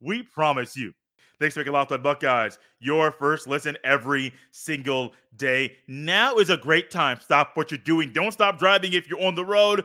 We 0.00 0.24
promise 0.24 0.76
you. 0.76 0.92
Thanks 1.38 1.54
for 1.54 1.60
making 1.60 1.72
Locked 1.72 1.92
On 1.92 2.02
Buckeyes 2.02 2.58
your 2.80 3.12
first 3.12 3.46
listen 3.46 3.76
every 3.84 4.34
single 4.50 5.12
day. 5.36 5.76
Now 5.86 6.38
is 6.38 6.50
a 6.50 6.56
great 6.56 6.90
time. 6.90 7.20
Stop 7.20 7.52
what 7.54 7.70
you're 7.70 7.78
doing. 7.78 8.12
Don't 8.12 8.32
stop 8.32 8.58
driving 8.58 8.94
if 8.94 9.08
you're 9.08 9.22
on 9.22 9.36
the 9.36 9.44
road, 9.44 9.84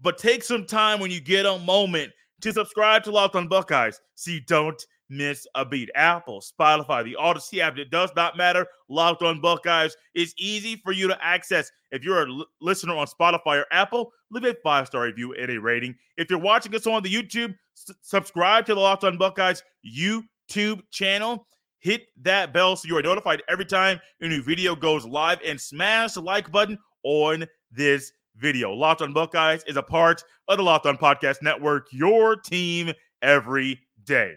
but 0.00 0.16
take 0.16 0.42
some 0.42 0.64
time 0.64 0.98
when 0.98 1.10
you 1.10 1.20
get 1.20 1.44
a 1.44 1.58
moment 1.58 2.10
to 2.40 2.52
subscribe 2.52 3.04
to 3.04 3.10
Locked 3.10 3.36
On 3.36 3.48
Buckeyes 3.48 4.00
so 4.14 4.30
you 4.30 4.40
don't 4.40 4.84
miss 5.10 5.46
a 5.54 5.64
beat. 5.64 5.90
Apple, 5.94 6.40
Spotify, 6.40 7.02
the 7.02 7.16
Audacy 7.18 7.60
app, 7.60 7.78
it 7.78 7.90
does 7.90 8.10
not 8.14 8.36
matter. 8.36 8.66
Locked 8.88 9.22
On 9.22 9.40
Buckeyes 9.40 9.96
is 10.14 10.34
easy 10.38 10.76
for 10.76 10.92
you 10.92 11.08
to 11.08 11.24
access. 11.24 11.70
If 11.90 12.04
you're 12.04 12.24
a 12.24 12.30
l- 12.30 12.46
listener 12.60 12.96
on 12.96 13.06
Spotify 13.06 13.60
or 13.60 13.66
Apple, 13.72 14.12
leave 14.30 14.44
a 14.44 14.54
five 14.62 14.86
star 14.86 15.04
review 15.04 15.34
and 15.34 15.50
a 15.50 15.58
rating. 15.58 15.94
If 16.16 16.30
you're 16.30 16.38
watching 16.38 16.74
us 16.74 16.86
on 16.86 17.02
the 17.02 17.12
YouTube, 17.12 17.54
s- 17.76 17.96
subscribe 18.02 18.66
to 18.66 18.74
the 18.74 18.80
Locked 18.80 19.04
On 19.04 19.16
Buckeyes 19.16 19.62
YouTube 19.86 20.82
channel. 20.90 21.46
Hit 21.80 22.08
that 22.22 22.52
bell 22.52 22.74
so 22.74 22.88
you 22.88 22.96
are 22.96 23.02
notified 23.02 23.42
every 23.48 23.64
time 23.64 24.00
a 24.20 24.26
new 24.26 24.42
video 24.42 24.74
goes 24.74 25.06
live 25.06 25.38
and 25.46 25.60
smash 25.60 26.14
the 26.14 26.20
like 26.20 26.50
button 26.50 26.76
on 27.04 27.46
this 27.70 28.12
video. 28.38 28.72
Locked 28.72 29.02
on 29.02 29.12
Buckeyes 29.12 29.62
is 29.66 29.76
a 29.76 29.82
part 29.82 30.22
of 30.48 30.56
the 30.56 30.62
Locked 30.62 30.86
on 30.86 30.96
Podcast 30.96 31.42
Network, 31.42 31.88
your 31.92 32.36
team 32.36 32.92
every 33.22 33.80
day. 34.04 34.34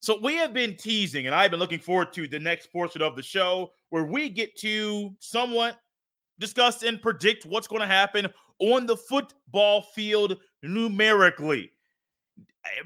So 0.00 0.18
we 0.22 0.34
have 0.36 0.52
been 0.52 0.76
teasing, 0.76 1.26
and 1.26 1.34
I've 1.34 1.50
been 1.50 1.58
looking 1.58 1.80
forward 1.80 2.12
to 2.12 2.28
the 2.28 2.38
next 2.38 2.72
portion 2.72 3.02
of 3.02 3.16
the 3.16 3.22
show 3.22 3.72
where 3.90 4.04
we 4.04 4.28
get 4.28 4.56
to 4.58 5.14
somewhat 5.18 5.80
discuss 6.38 6.82
and 6.82 7.00
predict 7.00 7.46
what's 7.46 7.66
going 7.66 7.80
to 7.80 7.86
happen 7.86 8.28
on 8.58 8.86
the 8.86 8.96
football 8.96 9.82
field 9.82 10.36
numerically. 10.62 11.72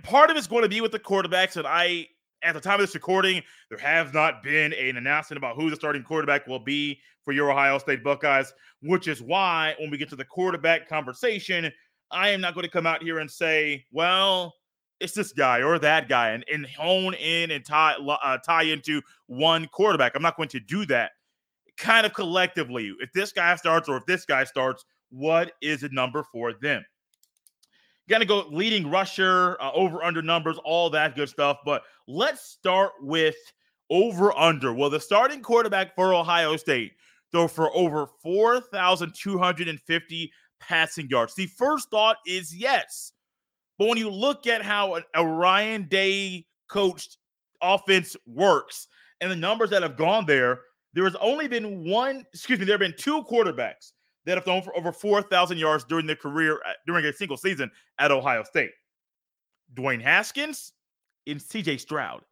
Part 0.03 0.31
of 0.31 0.37
it's 0.37 0.47
going 0.47 0.63
to 0.63 0.69
be 0.69 0.81
with 0.81 0.93
the 0.93 0.99
quarterbacks, 0.99 1.57
and 1.57 1.67
I, 1.67 2.07
at 2.43 2.55
the 2.55 2.61
time 2.61 2.75
of 2.75 2.81
this 2.81 2.95
recording, 2.95 3.43
there 3.69 3.79
has 3.79 4.13
not 4.13 4.43
been 4.43 4.73
an 4.73 4.97
announcement 4.97 5.39
about 5.39 5.57
who 5.57 5.71
the 5.71 5.77
starting 5.77 6.03
quarterback 6.03 6.47
will 6.47 6.59
be 6.59 7.01
for 7.25 7.33
your 7.33 7.51
Ohio 7.51 7.79
State 7.79 8.03
Buckeyes, 8.03 8.53
which 8.83 9.09
is 9.09 9.21
why 9.21 9.75
when 9.79 9.91
we 9.91 9.99
get 9.99 10.09
to 10.11 10.17
the 10.17 10.25
quarterback 10.25 10.89
conversation, 10.89 11.71
I 12.11 12.31
am 12.31 12.41
not 12.41 12.55
going 12.55 12.65
to 12.65 12.71
come 12.71 12.87
out 12.87 13.03
here 13.03 13.19
and 13.19 13.31
say, 13.31 13.85
well, 13.93 14.55
it's 15.01 15.15
this 15.15 15.33
guy 15.33 15.63
or 15.63 15.79
that 15.79 16.09
guy 16.09 16.31
and, 16.31 16.45
and 16.53 16.67
hone 16.67 17.15
in 17.15 17.51
and 17.51 17.65
tie 17.65 17.95
uh, 17.95 18.39
tie 18.39 18.65
into 18.65 19.01
one 19.27 19.67
quarterback. 19.69 20.13
I'm 20.15 20.23
not 20.23 20.37
going 20.37 20.49
to 20.51 20.61
do 20.61 20.85
that. 20.87 21.13
Kind 21.79 22.05
of 22.05 22.13
collectively, 22.13 22.93
if 23.01 23.13
this 23.13 23.33
guy 23.33 23.55
starts 23.57 23.89
or 23.89 23.97
if 23.97 24.07
this 24.07 24.27
guy 24.27 24.45
starts, 24.45 24.85
what 25.11 25.53
is 25.63 25.81
the 25.81 25.89
number 25.91 26.25
for 26.31 26.53
them? 26.53 26.85
Got 28.09 28.19
to 28.19 28.25
go 28.25 28.47
leading 28.51 28.91
rusher, 28.91 29.57
uh, 29.61 29.71
over 29.73 30.03
under 30.03 30.23
numbers, 30.23 30.59
all 30.65 30.91
that 30.91 31.15
good 31.15 31.29
stuff. 31.29 31.59
But 31.65 31.83
let's 32.09 32.43
start 32.43 32.93
with 33.01 33.37
over 33.89 34.37
under. 34.37 34.73
Well, 34.73 34.91
the 34.91 34.99
starting 35.01 35.43
quarterback 35.43 35.95
for 35.95 36.13
Ohio 36.15 36.57
State 36.57 36.93
throw 37.33 37.47
for 37.47 37.71
over 37.77 38.09
4,250 38.23 40.33
passing 40.61 41.09
yards. 41.09 41.35
The 41.35 41.47
first 41.47 41.91
thought 41.91 42.17
is 42.27 42.55
yes. 42.55 43.13
But 43.79 43.89
when 43.89 43.99
you 43.99 44.11
look 44.11 44.47
at 44.47 44.63
how 44.63 44.97
a, 44.97 45.03
a 45.15 45.25
Ryan 45.25 45.87
Day 45.89 46.47
coached 46.69 47.17
offense 47.63 48.17
works 48.27 48.89
and 49.21 49.31
the 49.31 49.37
numbers 49.37 49.71
that 49.71 49.83
have 49.83 49.97
gone 49.97 50.27
there, 50.27 50.61
there 50.93 51.05
has 51.05 51.17
only 51.17 51.49
been 51.49 51.89
one, 51.89 52.25
excuse 52.33 52.59
me, 52.59 52.65
there 52.65 52.75
have 52.75 52.81
been 52.81 52.95
two 52.99 53.23
quarterbacks 53.25 53.93
have 54.37 54.45
thrown 54.45 54.63
for 54.63 54.77
over 54.77 54.93
4,000 54.93 55.59
yards 55.59 55.85
during 55.85 56.07
their 56.07 56.17
career, 56.17 56.61
uh, 56.67 56.73
during 56.87 57.05
a 57.05 57.13
single 57.13 57.37
season 57.37 57.71
at 57.99 58.11
Ohio 58.11 58.43
State. 58.43 58.71
Dwayne 59.75 60.03
Haskins 60.03 60.73
and 61.27 61.41
CJ 61.41 61.81
Stroud. 61.81 62.23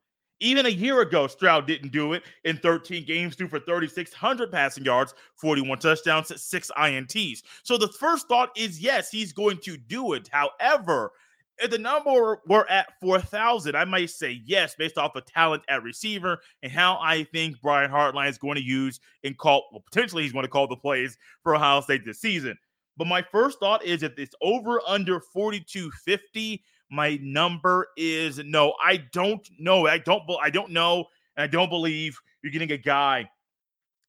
Even 0.41 0.67
a 0.67 0.71
year 0.71 1.01
ago, 1.01 1.27
Stroud 1.27 1.67
didn't 1.67 1.91
do 1.91 2.13
it 2.13 2.23
in 2.45 2.59
13 2.59 3.05
games, 3.05 3.35
threw 3.35 3.49
for 3.49 3.59
3,600 3.59 4.53
passing 4.53 4.85
yards, 4.85 5.15
41 5.35 5.79
touchdowns, 5.81 6.41
six 6.41 6.71
INTs. 6.77 7.43
So 7.65 7.77
the 7.77 7.89
first 7.89 8.29
thought 8.29 8.51
is 8.57 8.79
yes, 8.79 9.11
he's 9.11 9.33
going 9.33 9.59
to 9.59 9.77
do 9.77 10.13
it. 10.13 10.29
However, 10.31 11.13
if 11.61 11.71
the 11.71 11.79
number 11.79 12.41
were 12.47 12.71
at 12.71 12.93
4,000, 13.01 13.75
I 13.75 13.85
might 13.85 14.11
say 14.11 14.41
yes, 14.45 14.75
based 14.77 14.99
off 14.99 15.17
of 15.17 15.25
talent 15.27 15.63
at 15.69 15.83
receiver 15.83 16.41
and 16.63 16.71
how 16.71 16.99
I 17.01 17.25
think 17.25 17.61
Brian 17.61 17.91
Hartline 17.91 18.29
is 18.29 18.39
going 18.39 18.57
to 18.57 18.63
use 18.63 19.01
and 19.25 19.37
call, 19.37 19.69
well, 19.73 19.83
potentially 19.85 20.23
he's 20.23 20.33
going 20.33 20.45
to 20.45 20.51
call 20.51 20.67
the 20.67 20.77
plays 20.77 21.17
for 21.43 21.55
Ohio 21.55 21.81
State 21.81 22.05
this 22.05 22.21
season. 22.21 22.57
But 22.97 23.07
my 23.07 23.23
first 23.23 23.61
thought 23.61 23.85
is 23.85 24.03
if 24.03 24.19
it's 24.19 24.35
over 24.43 24.81
under 24.87 25.21
4250, 25.21 26.63
my 26.91 27.19
number 27.23 27.89
is 27.97 28.39
no. 28.39 28.75
I 28.83 29.05
don't 29.13 29.47
know. 29.59 29.87
I 29.87 29.99
don't. 29.99 30.23
I 30.43 30.51
don't 30.51 30.71
know, 30.71 31.05
and 31.37 31.45
I 31.45 31.47
don't 31.47 31.69
believe 31.69 32.19
you're 32.43 32.53
getting 32.53 32.73
a 32.73 32.79
guy 32.79 33.29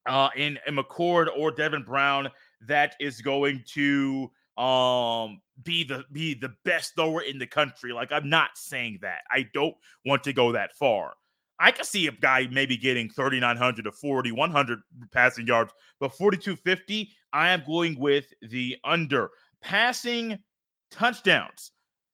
uh, 0.08 0.30
in, 0.36 0.58
in 0.66 0.76
McCord 0.76 1.28
or 1.38 1.52
Devin 1.52 1.84
Brown 1.84 2.30
that 2.68 2.96
is 3.00 3.22
going 3.22 3.64
to 3.74 4.32
um 4.60 5.42
be 5.64 5.84
the 5.84 6.04
be 6.12 6.34
the 6.34 6.54
best 6.66 6.96
thrower 6.96 7.22
in 7.22 7.40
the 7.40 7.48
country. 7.48 7.94
Like 7.94 8.12
I'm 8.12 8.30
not 8.30 8.52
saying 8.56 9.00
that. 9.02 9.22
I 9.32 9.48
don't 9.54 9.76
want 10.06 10.24
to 10.26 10.34
go 10.34 10.52
that 10.52 10.76
far. 10.78 11.14
I 11.60 11.72
can 11.72 11.86
see 11.86 12.08
a 12.08 12.12
guy 12.12 12.48
maybe 12.52 12.78
getting 12.78 13.10
3,900 13.10 13.84
to 13.84 13.92
4,100 13.92 14.80
passing 15.12 15.46
yards, 15.46 15.74
but 16.00 16.16
4,250, 16.16 17.10
I 17.34 17.50
am 17.50 17.64
going 17.68 18.00
with 18.00 18.34
the 18.42 18.78
under. 18.86 19.30
Passing 19.62 20.40
touchdowns. 20.90 21.72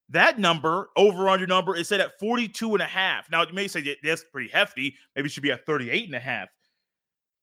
That 0.09 0.39
number, 0.39 0.89
over 0.97 1.29
under 1.29 1.45
number, 1.45 1.75
is 1.75 1.89
set 1.89 1.99
at 1.99 2.17
42 2.19 2.73
and 2.73 2.81
a 2.81 2.87
half. 2.87 3.29
Now, 3.29 3.45
you 3.45 3.53
may 3.53 3.67
say 3.67 3.81
that 3.81 3.97
that's 4.03 4.23
pretty 4.23 4.49
hefty. 4.49 4.95
Maybe 5.15 5.27
it 5.27 5.31
should 5.31 5.43
be 5.43 5.51
at 5.51 5.65
38 5.65 6.05
and 6.05 6.15
a 6.15 6.19
half. 6.19 6.49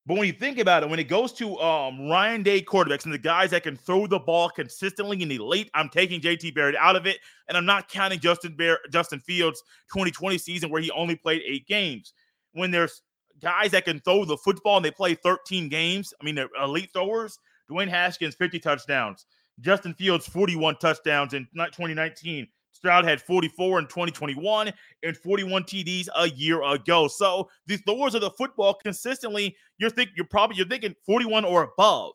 But 0.04 0.16
when 0.16 0.26
you 0.26 0.32
think 0.32 0.58
about 0.58 0.82
it, 0.82 0.88
when 0.88 0.98
it 0.98 1.08
goes 1.08 1.32
to 1.34 1.56
um, 1.60 2.08
Ryan 2.08 2.42
Day 2.42 2.60
quarterbacks 2.60 3.04
and 3.04 3.14
the 3.14 3.18
guys 3.18 3.50
that 3.50 3.62
can 3.62 3.76
throw 3.76 4.08
the 4.08 4.18
ball 4.18 4.48
consistently 4.48 5.22
in 5.22 5.28
the 5.28 5.38
late, 5.38 5.70
I'm 5.74 5.88
taking 5.88 6.20
JT 6.20 6.54
Barrett 6.56 6.74
out 6.76 6.96
of 6.96 7.06
it, 7.06 7.18
and 7.48 7.56
I'm 7.56 7.64
not 7.64 7.88
counting 7.88 8.18
Justin 8.18 8.56
Bear, 8.56 8.80
Justin 8.90 9.20
Fields 9.20 9.62
2020 9.92 10.38
season 10.38 10.70
where 10.70 10.82
he 10.82 10.90
only 10.90 11.14
played 11.14 11.42
eight 11.46 11.68
games. 11.68 12.14
When 12.52 12.72
there's 12.72 13.02
guys 13.40 13.70
that 13.70 13.84
can 13.84 14.00
throw 14.00 14.24
the 14.24 14.36
football 14.36 14.76
and 14.76 14.84
they 14.84 14.90
play 14.90 15.14
13 15.14 15.68
games, 15.68 16.12
I 16.20 16.24
mean 16.24 16.34
they're 16.34 16.48
elite 16.60 16.90
throwers. 16.92 17.38
Dwayne 17.70 17.88
Haskins 17.88 18.34
50 18.34 18.58
touchdowns, 18.58 19.24
Justin 19.60 19.94
Fields 19.94 20.26
41 20.26 20.76
touchdowns 20.76 21.32
in 21.32 21.46
2019. 21.54 22.48
Stroud 22.72 23.04
had 23.04 23.20
44 23.20 23.78
in 23.78 23.84
2021 23.86 24.72
and 25.02 25.16
41 25.16 25.62
TDs 25.64 26.08
a 26.16 26.28
year 26.30 26.62
ago. 26.62 27.06
So 27.06 27.48
the 27.66 27.76
throwers 27.78 28.14
of 28.14 28.20
the 28.22 28.30
football 28.30 28.74
consistently, 28.74 29.56
you're 29.78 29.90
thinking 29.90 30.14
you're 30.16 30.26
probably 30.26 30.56
you're 30.56 30.66
thinking 30.66 30.94
41 31.06 31.44
or 31.44 31.62
above. 31.62 32.14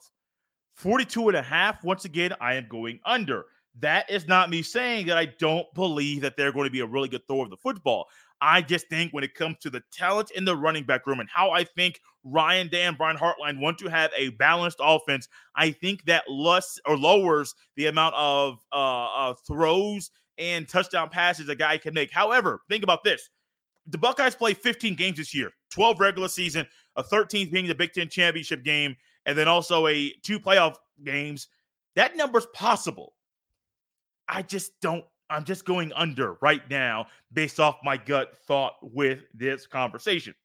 42 0.76 1.30
and 1.30 1.38
a 1.38 1.42
half. 1.42 1.84
Once 1.84 2.06
again, 2.06 2.34
I 2.40 2.56
am 2.56 2.68
going 2.70 3.00
under. 3.06 3.46
That 3.80 4.10
is 4.10 4.28
not 4.28 4.50
me 4.50 4.62
saying 4.64 5.08
that 5.08 5.18
I 5.18 5.26
don't 5.40 5.72
believe 5.74 6.22
that 6.22 6.36
they're 6.36 6.52
going 6.52 6.66
to 6.66 6.72
be 6.72 6.80
a 6.80 6.86
really 6.86 7.10
good 7.10 7.26
thrower 7.28 7.44
of 7.44 7.50
the 7.50 7.58
football. 7.58 8.08
I 8.42 8.62
just 8.62 8.88
think 8.88 9.14
when 9.14 9.24
it 9.24 9.34
comes 9.34 9.58
to 9.62 9.70
the 9.70 9.82
talent 9.92 10.32
in 10.32 10.46
the 10.46 10.56
running 10.56 10.84
back 10.84 11.08
room 11.08 11.20
and 11.20 11.30
how 11.30 11.52
I 11.52 11.64
think 11.64 12.00
Ryan 12.24 12.70
Dan, 12.70 12.96
Brian 12.96 13.18
Hartline 13.18 13.60
want 13.60 13.78
to 13.80 13.88
have 13.88 14.12
a 14.16 14.30
balanced 14.30 14.78
offense, 14.80 15.28
I 15.56 15.72
think 15.72 16.06
that 16.06 16.30
less 16.30 16.80
or 16.86 16.98
lowers 16.98 17.56
the 17.76 17.88
amount 17.88 18.16
of 18.16 18.60
uh, 18.72 19.30
uh, 19.32 19.34
throws 19.48 20.12
and 20.38 20.68
touchdown 20.68 21.10
passes 21.10 21.50
a 21.50 21.56
guy 21.56 21.78
can 21.78 21.94
make. 21.94 22.12
However, 22.12 22.62
think 22.70 22.84
about 22.84 23.04
this. 23.04 23.30
The 23.88 23.98
Buckeyes 23.98 24.36
play 24.36 24.54
15 24.54 24.96
games 24.96 25.18
this 25.18 25.34
year, 25.34 25.52
12 25.72 26.00
regular 26.00 26.28
season, 26.28 26.68
a 26.96 27.04
13th 27.04 27.52
being 27.52 27.68
the 27.68 27.76
Big 27.76 27.94
Ten 27.94 28.10
championship 28.10 28.64
game, 28.64 28.96
and 29.26 29.38
then 29.38 29.48
also 29.48 29.88
a 29.88 30.12
two 30.24 30.40
playoff 30.40 30.76
games 31.04 31.48
That 31.96 32.16
number's 32.16 32.48
possible. 32.54 33.14
I 34.28 34.42
just 34.42 34.80
don't, 34.82 35.06
I'm 35.30 35.46
just 35.46 35.66
going 35.66 35.92
under 35.94 36.34
right 36.42 36.62
now 36.70 37.08
based 37.34 37.60
off 37.60 37.78
my 37.84 37.98
gut 37.98 38.38
thought 38.46 38.76
with 38.82 39.24
this 39.34 39.66
conversation. 39.66 40.36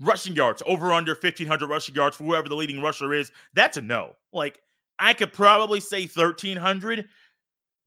Rushing 0.00 0.34
yards, 0.34 0.62
over 0.66 0.92
under 0.92 1.12
1,500 1.12 1.68
rushing 1.68 1.94
yards 1.94 2.16
for 2.16 2.24
whoever 2.24 2.48
the 2.48 2.56
leading 2.56 2.82
rusher 2.82 3.14
is, 3.14 3.30
that's 3.54 3.76
a 3.76 3.80
no. 3.80 4.16
Like, 4.32 4.60
I 4.98 5.14
could 5.14 5.32
probably 5.32 5.80
say 5.80 6.02
1,300, 6.02 7.08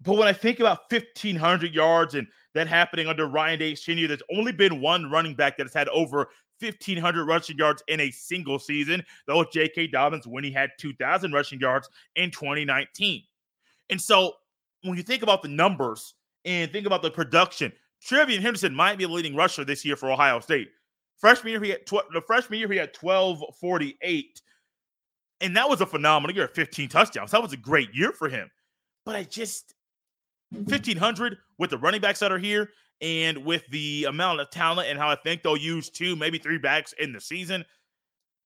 but 0.01 0.15
when 0.15 0.27
I 0.27 0.33
think 0.33 0.59
about 0.59 0.91
1,500 0.91 1.73
yards 1.73 2.15
and 2.15 2.27
that 2.53 2.67
happening 2.67 3.07
under 3.07 3.27
Ryan 3.27 3.59
Day 3.59 3.75
Sr., 3.75 4.07
there's 4.07 4.21
only 4.35 4.51
been 4.51 4.81
one 4.81 5.09
running 5.09 5.33
back 5.33 5.57
that 5.57 5.63
has 5.63 5.73
had 5.73 5.89
over 5.89 6.29
1,500 6.59 7.25
rushing 7.25 7.57
yards 7.57 7.83
in 7.87 7.99
a 7.99 8.11
single 8.11 8.59
season. 8.59 9.03
That 9.27 9.35
was 9.35 9.47
J.K. 9.51 9.87
Dobbins 9.87 10.27
when 10.27 10.43
he 10.43 10.51
had 10.51 10.71
2,000 10.79 11.31
rushing 11.31 11.59
yards 11.59 11.89
in 12.15 12.31
2019. 12.31 13.23
And 13.89 14.01
so 14.01 14.33
when 14.83 14.97
you 14.97 15.03
think 15.03 15.23
about 15.23 15.41
the 15.41 15.49
numbers 15.49 16.13
and 16.45 16.71
think 16.71 16.85
about 16.85 17.01
the 17.01 17.11
production, 17.11 17.71
TreVeyon 18.05 18.41
Henderson 18.41 18.75
might 18.75 18.97
be 18.97 19.05
the 19.05 19.11
leading 19.11 19.35
rusher 19.35 19.65
this 19.65 19.83
year 19.83 19.95
for 19.95 20.11
Ohio 20.11 20.39
State. 20.39 20.69
Freshman 21.17 21.51
year, 21.51 21.61
he 21.61 21.69
had 21.71 21.85
tw- 21.85 22.11
the 22.13 22.21
freshman 22.25 22.59
year 22.59 22.71
he 22.71 22.77
had 22.77 22.95
1248. 22.99 24.41
And 25.41 25.55
that 25.55 25.67
was 25.67 25.81
a 25.81 25.85
phenomenal 25.85 26.35
year, 26.35 26.47
15 26.47 26.89
touchdowns. 26.89 27.31
That 27.31 27.41
was 27.41 27.53
a 27.53 27.57
great 27.57 27.93
year 27.93 28.11
for 28.11 28.29
him. 28.29 28.49
But 29.05 29.15
I 29.15 29.23
just 29.23 29.73
1500 30.51 31.37
with 31.57 31.69
the 31.69 31.77
running 31.77 32.01
backs 32.01 32.19
that 32.19 32.31
are 32.31 32.39
here 32.39 32.69
and 33.01 33.45
with 33.45 33.63
the 33.69 34.05
amount 34.05 34.39
of 34.39 34.49
talent 34.49 34.89
and 34.89 34.97
how 34.97 35.09
I 35.09 35.15
think 35.15 35.43
they'll 35.43 35.57
use 35.57 35.89
two, 35.89 36.15
maybe 36.15 36.37
three 36.37 36.57
backs 36.57 36.93
in 36.93 37.13
the 37.13 37.21
season, 37.21 37.65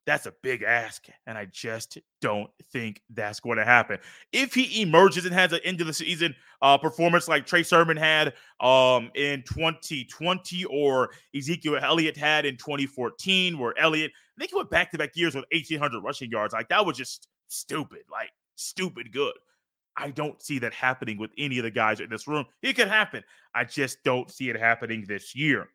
that's 0.06 0.26
a 0.26 0.34
big 0.42 0.64
ask. 0.64 1.06
And 1.28 1.38
I 1.38 1.46
just 1.46 1.98
don't 2.22 2.50
think 2.72 3.02
that's 3.12 3.40
going 3.40 3.58
to 3.58 3.66
happen. 3.66 4.00
If 4.34 4.54
he 4.54 4.82
emerges 4.82 5.26
and 5.26 5.34
has 5.34 5.54
an 5.54 5.60
end 5.64 5.80
of 5.80 5.88
the 5.88 5.94
season 5.94 6.36
uh, 6.62 6.78
performance 6.78 7.28
like 7.28 7.46
Trey 7.46 7.64
Sermon 7.64 7.98
had 7.98 8.34
um, 8.60 9.12
in 9.16 9.44
2020 9.44 10.66
or 10.66 11.12
Ezekiel 11.36 11.80
Elliott 11.82 12.18
had 12.18 12.46
in 12.46 12.58
2014, 12.58 13.58
where 13.58 13.78
Elliott, 13.78 14.12
I 14.38 14.42
think 14.42 14.52
he 14.52 14.58
went 14.58 14.70
back 14.70 14.92
to 14.92 14.98
back 14.98 15.16
years 15.16 15.36
with 15.36 15.46
1,800 15.52 16.04
rushing 16.04 16.32
yards. 16.32 16.54
Like 16.54 16.70
that 16.70 16.86
was 16.86 16.98
just 16.98 17.28
stupid, 17.48 18.02
like 18.12 18.32
stupid 18.56 19.12
good. 19.12 19.34
I 19.98 20.12
don't 20.12 20.42
see 20.42 20.60
that 20.60 20.74
happening 20.74 21.18
with 21.18 21.32
any 21.38 21.58
of 21.58 21.64
the 21.64 21.72
guys 21.72 22.00
in 22.00 22.10
this 22.10 22.28
room. 22.28 22.46
It 22.62 22.74
could 22.74 22.88
happen. 22.88 23.24
I 23.54 23.66
just 23.66 24.04
don't 24.04 24.32
see 24.32 24.50
it 24.50 24.58
happening 24.58 25.06
this 25.08 25.36
year. 25.36 25.68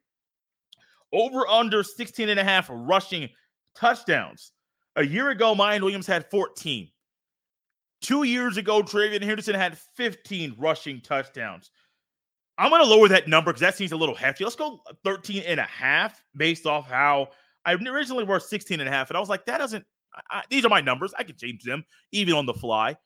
Over 1.13 1.47
under 1.47 1.83
16 1.83 2.29
and 2.29 2.41
a 2.41 2.45
half 2.45 2.69
rushing 2.71 3.29
touchdowns. 3.77 4.53
A 4.97 5.05
year 5.05 5.31
ago, 5.31 5.55
Miyan 5.55 5.83
Williams 5.83 6.07
had 6.07 6.31
14. 6.31 6.89
Two 8.01 8.23
years 8.25 8.57
ago, 8.57 8.83
TreVeyon 8.83 9.23
Henderson 9.23 9.55
had 9.55 9.79
15 9.97 10.55
rushing 10.59 11.01
touchdowns. 11.01 11.71
I'm 12.59 12.71
going 12.71 12.83
to 12.83 12.89
lower 12.89 13.09
that 13.09 13.29
number 13.29 13.53
because 13.53 13.61
that 13.61 13.77
seems 13.77 13.93
a 13.93 13.97
little 13.97 14.15
hefty. 14.15 14.45
Let's 14.45 14.57
go 14.57 14.81
13 15.05 15.43
and 15.47 15.61
a 15.61 15.65
half 15.65 16.23
based 16.37 16.67
off 16.67 16.89
how 16.89 17.29
I 17.65 17.75
originally 17.75 18.25
were 18.25 18.41
16 18.41 18.81
and 18.81 18.89
a 18.89 18.93
half. 18.93 19.11
And 19.11 19.17
I 19.17 19.21
was 19.21 19.29
like, 19.29 19.45
that 19.47 19.59
doesn't, 19.59 19.85
I, 20.31 20.43
these 20.49 20.65
are 20.65 20.71
my 20.71 20.81
numbers. 20.81 21.13
I 21.19 21.25
can 21.25 21.37
change 21.37 21.65
them 21.65 21.85
even 22.13 22.35
on 22.35 22.47
the 22.47 22.55
fly. 22.55 22.97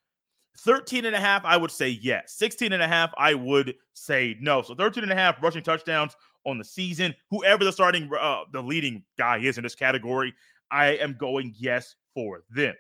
13 0.59 1.05
and 1.05 1.17
a 1.17 1.21
half, 1.21 1.45
I 1.45 1.57
would 1.57 1.71
say 1.71 1.89
yes. 1.89 2.35
16 2.37 2.73
and 2.73 2.83
a 2.83 2.89
half, 2.89 3.13
I 3.17 3.35
would 3.35 3.75
say 3.95 4.37
no. 4.41 4.63
So 4.63 4.75
13 4.75 5.03
and 5.03 5.13
a 5.13 5.17
half 5.17 5.43
rushing 5.43 5.63
touchdowns 5.63 6.15
on 6.45 6.59
the 6.59 6.65
season. 6.65 7.15
Whoever 7.31 7.65
the 7.65 7.73
starting, 7.73 8.11
uh, 8.19 8.43
the 8.53 8.63
leading 8.63 9.05
guy 9.19 9.39
is 9.39 9.57
in 9.59 9.63
this 9.63 9.75
category, 9.75 10.35
I 10.71 10.97
am 10.97 11.17
going 11.19 11.55
yes 11.57 11.95
for 12.15 12.43
them. 12.51 12.75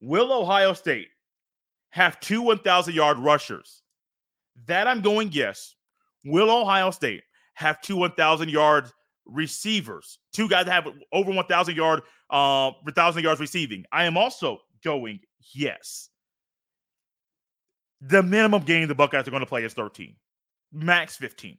Will 0.00 0.32
Ohio 0.32 0.72
State 0.72 1.08
have 1.90 2.20
two 2.20 2.42
1,000 2.42 2.94
yard 2.94 3.18
rushers? 3.18 3.82
That 4.66 4.86
I'm 4.86 5.00
going 5.00 5.30
yes. 5.32 5.74
Will 6.24 6.50
Ohio 6.50 6.90
State 6.90 7.22
have 7.54 7.80
two 7.80 7.96
1,000 7.96 8.48
yard 8.48 8.90
receivers? 9.26 10.18
Two 10.32 10.48
guys 10.48 10.66
that 10.66 10.72
have 10.72 10.92
over 11.12 11.32
1,000 11.32 11.76
yard, 11.76 12.02
uh, 12.30 12.72
1,000 12.82 13.22
yards 13.22 13.40
receiving. 13.40 13.84
I 13.92 14.04
am 14.04 14.16
also 14.16 14.58
going 14.84 15.20
yes. 15.52 16.10
The 18.00 18.22
minimum 18.22 18.62
game 18.62 18.86
the 18.88 18.94
Buckeyes 18.94 19.26
are 19.26 19.30
going 19.30 19.40
to 19.40 19.46
play 19.46 19.64
is 19.64 19.74
13, 19.74 20.14
max 20.72 21.16
15. 21.16 21.58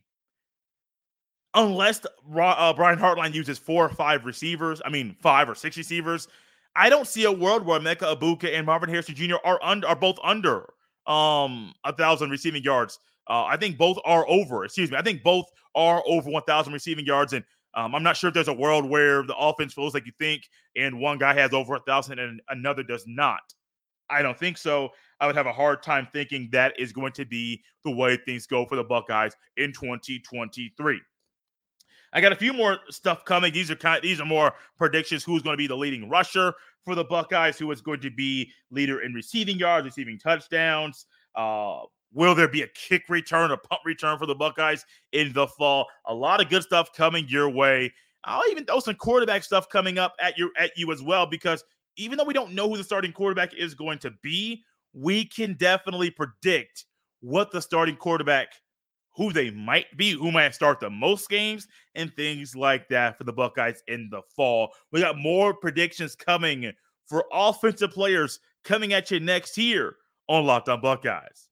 Unless 1.55 2.05
uh, 2.05 2.73
Brian 2.73 2.99
Hartline 2.99 3.33
uses 3.33 3.57
four 3.57 3.85
or 3.85 3.89
five 3.89 4.25
receivers, 4.25 4.81
I 4.85 4.89
mean 4.89 5.15
five 5.21 5.49
or 5.49 5.55
six 5.55 5.77
receivers, 5.77 6.27
I 6.75 6.89
don't 6.89 7.07
see 7.07 7.25
a 7.25 7.31
world 7.31 7.65
where 7.65 7.79
Emeka 7.79 8.15
Egbuka 8.15 8.55
and 8.55 8.65
Marvin 8.65 8.89
Harrison 8.89 9.15
Jr. 9.15 9.35
are 9.43 9.59
under 9.63 9.87
are 9.87 9.95
both 9.95 10.17
under 10.23 10.71
um 11.07 11.73
a 11.83 11.91
thousand 11.91 12.29
receiving 12.29 12.63
yards. 12.63 12.99
Uh, 13.27 13.45
I 13.45 13.57
think 13.57 13.77
both 13.77 13.97
are 14.05 14.27
over. 14.29 14.63
Excuse 14.65 14.91
me. 14.91 14.97
I 14.97 15.01
think 15.01 15.23
both 15.23 15.45
are 15.75 16.03
over 16.07 16.29
1,000 16.31 16.73
receiving 16.73 17.05
yards, 17.05 17.33
and 17.33 17.43
um, 17.75 17.93
I'm 17.93 18.01
not 18.01 18.17
sure 18.17 18.29
if 18.29 18.33
there's 18.33 18.47
a 18.47 18.53
world 18.53 18.89
where 18.89 19.23
the 19.23 19.35
offense 19.37 19.73
feels 19.73 19.93
like 19.93 20.05
you 20.07 20.11
think, 20.19 20.43
and 20.75 20.99
one 20.99 21.19
guy 21.19 21.33
has 21.35 21.53
over 21.53 21.75
a 21.75 21.79
thousand 21.79 22.17
and 22.17 22.41
another 22.49 22.81
does 22.81 23.03
not. 23.05 23.41
I 24.09 24.23
don't 24.23 24.37
think 24.37 24.57
so. 24.57 24.89
I 25.19 25.27
would 25.27 25.35
have 25.35 25.47
a 25.47 25.53
hard 25.53 25.83
time 25.83 26.07
thinking 26.13 26.49
that 26.51 26.79
is 26.79 26.91
going 26.91 27.11
to 27.13 27.25
be 27.25 27.61
the 27.83 27.91
way 27.91 28.17
things 28.17 28.47
go 28.47 28.65
for 28.65 28.75
the 28.75 28.83
Buckeyes 28.83 29.35
in 29.57 29.73
2023. 29.73 31.01
I 32.11 32.21
got 32.21 32.31
a 32.31 32.35
few 32.35 32.53
more 32.53 32.79
stuff 32.89 33.25
coming. 33.25 33.53
These 33.53 33.69
are 33.69 33.75
kind 33.75 33.97
of, 33.97 34.03
these 34.03 34.19
are 34.19 34.25
more 34.25 34.53
predictions. 34.77 35.23
Who's 35.23 35.41
going 35.41 35.53
to 35.53 35.57
be 35.57 35.67
the 35.67 35.77
leading 35.77 36.09
rusher 36.09 36.53
for 36.83 36.95
the 36.95 37.03
Buckeyes? 37.03 37.59
Who 37.59 37.69
is 37.71 37.81
going 37.81 38.01
to 38.01 38.09
be 38.09 38.51
leader 38.71 39.01
in 39.01 39.13
receiving 39.13 39.57
yards, 39.57 39.85
receiving 39.85 40.17
touchdowns? 40.17 41.05
Uh, 41.35 41.81
will 42.13 42.33
there 42.33 42.47
be 42.47 42.63
a 42.63 42.67
kick 42.67 43.03
return, 43.09 43.51
a 43.51 43.57
punt 43.57 43.81
return 43.85 44.17
for 44.17 44.25
the 44.25 44.35
Buckeyes 44.35 44.85
in 45.11 45.33
the 45.33 45.47
fall? 45.47 45.85
A 46.07 46.13
lot 46.13 46.41
of 46.41 46.49
good 46.49 46.63
stuff 46.63 46.93
coming 46.93 47.27
your 47.27 47.49
way. 47.49 47.93
I'll 48.23 48.49
even 48.49 48.65
throw 48.65 48.79
some 48.79 48.95
quarterback 48.95 49.43
stuff 49.43 49.69
coming 49.69 49.97
up 49.97 50.15
at 50.19 50.37
you 50.37 50.51
at 50.57 50.71
you 50.75 50.91
as 50.91 51.01
well 51.01 51.25
because 51.25 51.63
even 51.95 52.17
though 52.17 52.23
we 52.23 52.33
don't 52.33 52.53
know 52.53 52.67
who 52.67 52.77
the 52.77 52.83
starting 52.83 53.11
quarterback 53.11 53.53
is 53.53 53.73
going 53.73 53.99
to 53.99 54.11
be, 54.21 54.63
we 54.93 55.25
can 55.25 55.55
definitely 55.59 56.11
predict 56.11 56.85
what 57.21 57.51
the 57.51 57.61
starting 57.61 57.95
quarterback, 57.95 58.49
who 59.15 59.33
they 59.33 59.51
might 59.51 59.85
be, 59.97 60.11
who 60.11 60.31
might 60.31 60.55
start 60.55 60.79
the 60.79 60.89
most 60.89 61.29
games, 61.29 61.67
and 61.95 62.15
things 62.15 62.55
like 62.55 62.87
that 62.89 63.17
for 63.17 63.23
the 63.23 63.33
Buckeyes 63.33 63.83
in 63.87 64.09
the 64.11 64.21
fall. 64.35 64.69
We 64.91 65.01
got 65.01 65.17
more 65.17 65.53
predictions 65.53 66.15
coming 66.15 66.71
for 67.07 67.25
offensive 67.31 67.91
players 67.91 68.39
coming 68.63 68.93
at 68.93 69.11
you 69.11 69.19
next 69.19 69.57
year 69.57 69.95
on 70.27 70.45
Locked 70.45 70.69
On 70.69 70.79
Buckeyes. 70.79 71.49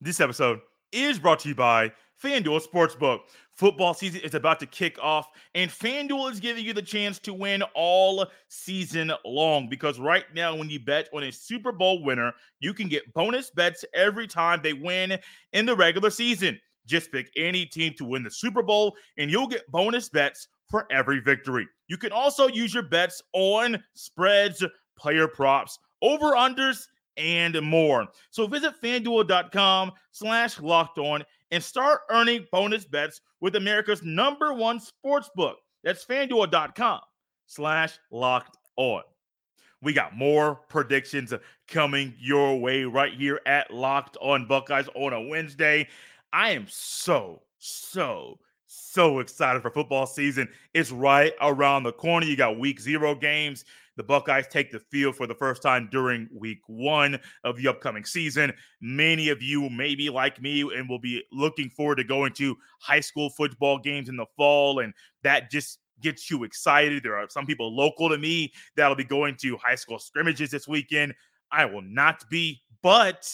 This 0.00 0.20
episode 0.20 0.60
is 0.92 1.18
brought 1.18 1.40
to 1.40 1.48
you 1.48 1.54
by 1.54 1.92
FanDuel 2.22 2.62
Sportsbook. 2.62 3.20
Football 3.52 3.94
season 3.94 4.20
is 4.20 4.34
about 4.34 4.60
to 4.60 4.66
kick 4.66 4.98
off, 5.02 5.28
and 5.54 5.70
FanDuel 5.70 6.30
is 6.30 6.40
giving 6.40 6.64
you 6.64 6.72
the 6.72 6.82
chance 6.82 7.18
to 7.20 7.34
win 7.34 7.62
all 7.74 8.26
season 8.48 9.12
long. 9.24 9.68
Because 9.68 9.98
right 9.98 10.24
now, 10.34 10.54
when 10.54 10.70
you 10.70 10.78
bet 10.80 11.08
on 11.12 11.24
a 11.24 11.32
Super 11.32 11.72
Bowl 11.72 12.04
winner, 12.04 12.32
you 12.60 12.72
can 12.72 12.88
get 12.88 13.12
bonus 13.14 13.50
bets 13.50 13.84
every 13.94 14.26
time 14.26 14.60
they 14.62 14.72
win 14.72 15.18
in 15.52 15.66
the 15.66 15.74
regular 15.74 16.10
season. 16.10 16.58
Just 16.86 17.12
pick 17.12 17.30
any 17.36 17.66
team 17.66 17.94
to 17.98 18.04
win 18.04 18.22
the 18.22 18.30
Super 18.30 18.62
Bowl, 18.62 18.96
and 19.16 19.30
you'll 19.30 19.48
get 19.48 19.70
bonus 19.70 20.08
bets 20.08 20.48
for 20.70 20.86
every 20.90 21.20
victory. 21.20 21.66
You 21.88 21.98
can 21.98 22.12
also 22.12 22.46
use 22.46 22.72
your 22.72 22.84
bets 22.84 23.22
on 23.32 23.82
spreads, 23.94 24.64
player 24.96 25.28
props, 25.28 25.78
over 26.02 26.32
unders, 26.32 26.86
and 27.16 27.60
more. 27.62 28.06
So 28.30 28.46
visit 28.46 28.74
fanduel.com 28.82 29.92
slash 30.12 30.60
locked 30.60 30.98
on 30.98 31.24
and 31.50 31.62
start 31.62 32.00
earning 32.10 32.46
bonus 32.52 32.84
bets 32.84 33.20
with 33.40 33.56
America's 33.56 34.02
number 34.02 34.52
one 34.52 34.80
sports 34.80 35.30
book. 35.34 35.58
That's 35.84 36.04
fanduel.com 36.04 37.00
slash 37.46 37.98
locked 38.10 38.56
on. 38.76 39.02
We 39.80 39.92
got 39.92 40.16
more 40.16 40.56
predictions 40.68 41.32
coming 41.68 42.14
your 42.18 42.58
way 42.58 42.84
right 42.84 43.12
here 43.12 43.40
at 43.46 43.72
Locked 43.72 44.16
On 44.20 44.46
Buckeyes 44.46 44.88
on 44.94 45.12
a 45.12 45.20
Wednesday. 45.20 45.88
I 46.32 46.50
am 46.50 46.66
so, 46.68 47.42
so, 47.58 48.40
so 48.68 49.18
excited 49.18 49.62
for 49.62 49.70
football 49.70 50.06
season. 50.06 50.48
It's 50.74 50.90
right 50.90 51.32
around 51.40 51.82
the 51.82 51.92
corner. 51.92 52.26
You 52.26 52.36
got 52.36 52.58
week 52.58 52.80
zero 52.80 53.14
games. 53.14 53.64
The 53.96 54.04
Buckeyes 54.04 54.46
take 54.46 54.70
the 54.70 54.78
field 54.78 55.16
for 55.16 55.26
the 55.26 55.34
first 55.34 55.60
time 55.60 55.88
during 55.90 56.28
week 56.32 56.60
one 56.68 57.18
of 57.42 57.56
the 57.56 57.66
upcoming 57.66 58.04
season. 58.04 58.52
Many 58.80 59.30
of 59.30 59.42
you 59.42 59.68
may 59.70 59.96
be 59.96 60.08
like 60.08 60.40
me 60.40 60.60
and 60.60 60.88
will 60.88 61.00
be 61.00 61.24
looking 61.32 61.68
forward 61.68 61.96
to 61.96 62.04
going 62.04 62.32
to 62.34 62.56
high 62.80 63.00
school 63.00 63.30
football 63.30 63.78
games 63.78 64.08
in 64.08 64.16
the 64.16 64.26
fall. 64.36 64.78
And 64.78 64.94
that 65.24 65.50
just 65.50 65.80
gets 66.00 66.30
you 66.30 66.44
excited. 66.44 67.02
There 67.02 67.16
are 67.16 67.28
some 67.28 67.44
people 67.44 67.74
local 67.74 68.08
to 68.08 68.18
me 68.18 68.52
that'll 68.76 68.94
be 68.94 69.02
going 69.02 69.34
to 69.40 69.56
high 69.56 69.74
school 69.74 69.98
scrimmages 69.98 70.50
this 70.50 70.68
weekend. 70.68 71.14
I 71.50 71.64
will 71.64 71.82
not 71.82 72.22
be, 72.30 72.62
but 72.82 73.28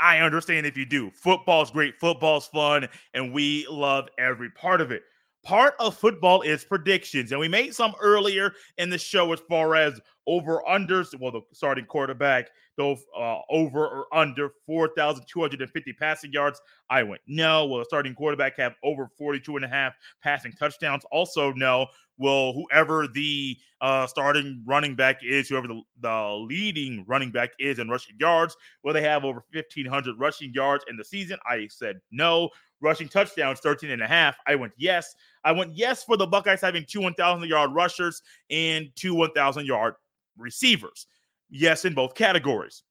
I 0.00 0.18
understand 0.18 0.66
if 0.66 0.76
you 0.76 0.86
do. 0.86 1.10
Football's 1.10 1.70
great, 1.70 1.98
football's 2.00 2.46
fun, 2.48 2.88
and 3.14 3.32
we 3.32 3.66
love 3.68 4.08
every 4.18 4.50
part 4.50 4.80
of 4.80 4.90
it. 4.90 5.02
Part 5.42 5.74
of 5.78 5.96
football 5.96 6.42
is 6.42 6.64
predictions, 6.64 7.32
and 7.32 7.40
we 7.40 7.48
made 7.48 7.74
some 7.74 7.94
earlier 8.00 8.52
in 8.78 8.90
the 8.90 8.98
show 8.98 9.32
as 9.32 9.40
far 9.40 9.74
as 9.74 10.00
over 10.26 10.62
unders. 10.68 11.18
Well, 11.18 11.32
the 11.32 11.40
starting 11.52 11.86
quarterback, 11.86 12.50
though, 12.80 12.96
uh, 13.14 13.40
over 13.50 13.86
or 13.86 14.06
under 14.12 14.52
4,250 14.64 15.92
passing 15.92 16.32
yards. 16.32 16.60
I 16.88 17.02
went 17.02 17.20
no. 17.26 17.66
Will 17.66 17.80
the 17.80 17.84
starting 17.84 18.14
quarterback 18.14 18.56
have 18.56 18.74
over 18.82 19.08
42 19.18 19.56
and 19.56 19.64
a 19.64 19.68
half 19.68 19.92
passing 20.22 20.52
touchdowns? 20.52 21.04
Also, 21.12 21.52
no. 21.52 21.86
Will 22.16 22.54
whoever 22.54 23.06
the 23.06 23.56
uh, 23.80 24.06
starting 24.06 24.62
running 24.66 24.94
back 24.94 25.20
is, 25.22 25.48
whoever 25.48 25.68
the, 25.68 25.82
the 26.00 26.46
leading 26.48 27.04
running 27.06 27.30
back 27.30 27.50
is 27.58 27.78
in 27.78 27.88
rushing 27.88 28.16
yards, 28.18 28.56
will 28.82 28.94
they 28.94 29.02
have 29.02 29.24
over 29.24 29.44
1,500 29.52 30.18
rushing 30.18 30.52
yards 30.52 30.84
in 30.88 30.96
the 30.96 31.04
season? 31.04 31.38
I 31.46 31.68
said 31.70 32.00
no. 32.10 32.48
Rushing 32.82 33.08
touchdowns, 33.08 33.60
13 33.60 33.90
and 33.90 34.00
a 34.00 34.06
half. 34.06 34.36
I 34.46 34.54
went 34.54 34.72
yes. 34.78 35.14
I 35.44 35.52
went 35.52 35.76
yes 35.76 36.02
for 36.02 36.16
the 36.16 36.26
Buckeyes 36.26 36.62
having 36.62 36.86
two 36.88 37.02
1,000 37.02 37.46
yard 37.46 37.74
rushers 37.74 38.22
and 38.48 38.88
two 38.96 39.14
1,000 39.14 39.66
yard 39.66 39.94
receivers. 40.38 41.06
Yes, 41.50 41.84
in 41.84 41.94
both 41.94 42.14
categories. 42.14 42.82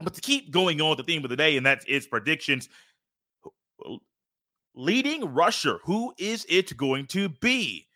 But 0.00 0.14
to 0.14 0.20
keep 0.20 0.50
going 0.50 0.80
on 0.80 0.90
with 0.90 0.98
the 0.98 1.04
theme 1.04 1.24
of 1.24 1.30
the 1.30 1.36
day, 1.36 1.56
and 1.56 1.64
that's 1.64 1.84
its 1.88 2.06
predictions. 2.06 2.68
Leading 4.74 5.32
rusher, 5.32 5.78
who 5.84 6.12
is 6.18 6.44
it 6.48 6.76
going 6.76 7.06
to 7.06 7.28
be? 7.28 7.86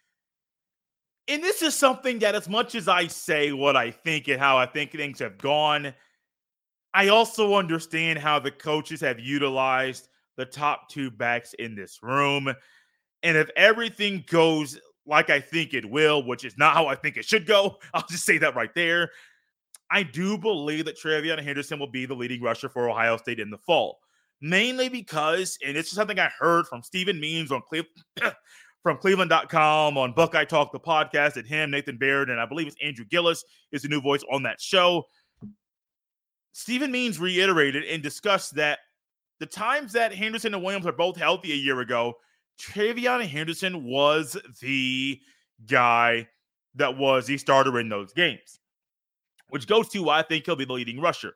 And 1.29 1.43
this 1.43 1.63
is 1.63 1.75
something 1.75 2.19
that, 2.21 2.35
as 2.35 2.49
much 2.49 2.75
as 2.75 2.89
I 2.89 3.07
say 3.07 3.53
what 3.53 3.77
I 3.77 3.91
think 3.91 4.29
and 4.29 4.41
how 4.41 4.57
I 4.57 4.67
think 4.67 4.93
things 4.93 5.19
have 5.19 5.39
gone, 5.39 5.93
I 6.95 7.09
also 7.09 7.55
understand 7.55 8.19
how 8.19 8.39
the 8.39 8.51
coaches 8.51 9.01
have 9.03 9.21
utilized 9.21 10.09
the 10.37 10.45
top 10.45 10.89
two 10.89 11.11
backs 11.11 11.53
in 11.55 11.75
this 11.77 12.03
room. 12.03 12.53
And 13.23 13.37
if 13.37 13.51
everything 13.57 14.25
goes 14.27 14.79
like 15.07 15.31
I 15.31 15.41
think 15.41 15.75
it 15.75 15.89
will, 15.89 16.25
which 16.27 16.45
is 16.45 16.57
not 16.57 16.75
how 16.75 16.87
I 16.87 16.95
think 16.95 17.17
it 17.17 17.25
should 17.25 17.47
go, 17.47 17.77
I'll 17.95 18.07
just 18.09 18.25
say 18.25 18.39
that 18.39 18.57
right 18.57 18.75
there. 18.75 19.11
I 19.91 20.05
do 20.05 20.39
believe 20.39 20.85
that 20.85 20.99
TreVeyon 20.99 21.43
Henderson 21.43 21.79
will 21.79 21.91
be 21.91 22.07
the 22.07 22.15
leading 22.15 22.41
rusher 22.41 22.69
for 22.69 22.89
Ohio 22.89 23.17
State 23.17 23.41
in 23.41 23.51
the 23.51 23.59
fall, 23.59 23.99
mainly 24.41 24.89
because, 24.89 25.59
and 25.67 25.77
this 25.77 25.87
is 25.87 25.93
something 25.93 26.19
I 26.19 26.31
heard 26.39 26.67
from 26.67 26.83
Stephen 26.83 27.19
Means 27.19 27.51
on 27.51 27.63
Cleveland. 27.69 28.35
from 28.83 28.97
cleveland.com 28.97 29.99
on 29.99 30.15
Buckeye 30.15 30.45
Talk, 30.45 30.73
the 30.73 30.81
podcast, 30.81 31.37
and 31.37 31.47
him, 31.47 31.71
Nathan 31.71 31.99
Baird, 31.99 32.31
and 32.31 32.41
I 32.41 32.47
believe 32.47 32.67
it's 32.67 32.77
Andrew 32.83 33.05
Gillis 33.05 33.45
is 33.73 33.83
the 33.83 33.89
new 33.89 34.01
voice 34.01 34.23
on 34.33 34.43
that 34.45 34.61
show. 34.61 35.05
Stephen 36.53 36.91
Means 36.91 37.19
reiterated 37.19 37.85
and 37.85 38.03
discussed 38.03 38.55
that 38.55 38.79
the 39.39 39.47
times 39.47 39.93
that 39.93 40.15
Henderson 40.15 40.55
and 40.55 40.63
Williams 40.63 40.87
are 40.87 40.93
both 40.93 41.17
healthy 41.17 41.53
a 41.53 41.57
year 41.57 41.81
ago, 41.81 42.15
TreVeyon 42.61 43.27
Henderson 43.27 43.85
was 43.85 44.37
the 44.61 45.21
guy 45.67 46.29
that 46.77 46.97
was 46.97 47.27
the 47.27 47.37
starter 47.37 47.81
in 47.81 47.89
those 47.89 48.13
games 48.13 48.60
which 49.51 49.67
goes 49.67 49.89
to 49.91 50.03
why 50.03 50.19
I 50.19 50.23
think 50.23 50.47
he'll 50.47 50.57
be 50.57 50.65
the 50.65 50.73
leading 50.73 51.01
rusher. 51.01 51.35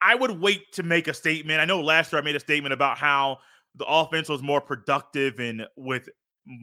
I 0.00 0.14
would 0.14 0.40
wait 0.40 0.72
to 0.72 0.82
make 0.82 1.08
a 1.08 1.14
statement. 1.14 1.60
I 1.60 1.64
know 1.64 1.80
last 1.80 2.12
year 2.12 2.20
I 2.20 2.24
made 2.24 2.36
a 2.36 2.40
statement 2.40 2.72
about 2.72 2.98
how 2.98 3.38
the 3.76 3.86
offense 3.86 4.28
was 4.28 4.42
more 4.42 4.60
productive 4.60 5.38
and 5.38 5.66
with 5.76 6.08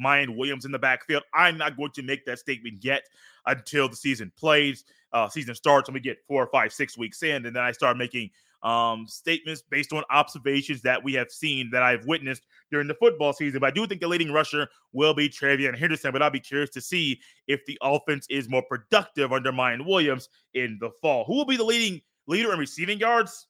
Miyan 0.03 0.37
Williams 0.37 0.65
in 0.65 0.71
the 0.71 0.79
backfield. 0.79 1.23
I'm 1.33 1.57
not 1.57 1.77
going 1.77 1.91
to 1.91 2.03
make 2.03 2.25
that 2.25 2.39
statement 2.39 2.83
yet 2.83 3.03
until 3.45 3.89
the 3.89 3.95
season 3.95 4.31
plays, 4.37 4.85
uh, 5.11 5.27
season 5.29 5.55
starts, 5.55 5.89
and 5.89 5.93
we 5.93 5.99
get 5.99 6.17
four, 6.27 6.47
five, 6.47 6.71
six 6.71 6.97
weeks 6.97 7.23
in, 7.23 7.45
and 7.45 7.55
then 7.55 7.63
I 7.63 7.71
start 7.71 7.97
making 7.97 8.29
um, 8.63 9.05
statements 9.07 9.61
based 9.61 9.93
on 9.93 10.03
observations 10.09 10.81
that 10.81 11.03
we 11.03 11.13
have 11.13 11.29
seen 11.29 11.69
that 11.71 11.83
I've 11.83 12.05
witnessed 12.05 12.43
during 12.71 12.87
the 12.87 12.95
football 12.95 13.33
season. 13.33 13.59
But 13.59 13.67
I 13.67 13.71
do 13.71 13.85
think 13.85 14.01
the 14.01 14.07
leading 14.07 14.31
rusher 14.31 14.67
will 14.93 15.13
be 15.13 15.29
TreVeyon 15.29 15.77
Henderson. 15.77 16.11
But 16.11 16.21
I'll 16.21 16.29
be 16.29 16.39
curious 16.39 16.69
to 16.71 16.81
see 16.81 17.19
if 17.47 17.65
the 17.65 17.77
offense 17.81 18.25
is 18.29 18.49
more 18.49 18.63
productive 18.63 19.31
under 19.33 19.51
Miyan 19.51 19.85
Williams 19.85 20.29
in 20.53 20.77
the 20.79 20.89
fall. 21.01 21.25
Who 21.25 21.35
will 21.35 21.45
be 21.45 21.57
the 21.57 21.65
leading 21.65 22.01
leader 22.27 22.53
in 22.53 22.59
receiving 22.59 22.99
yards? 22.99 23.47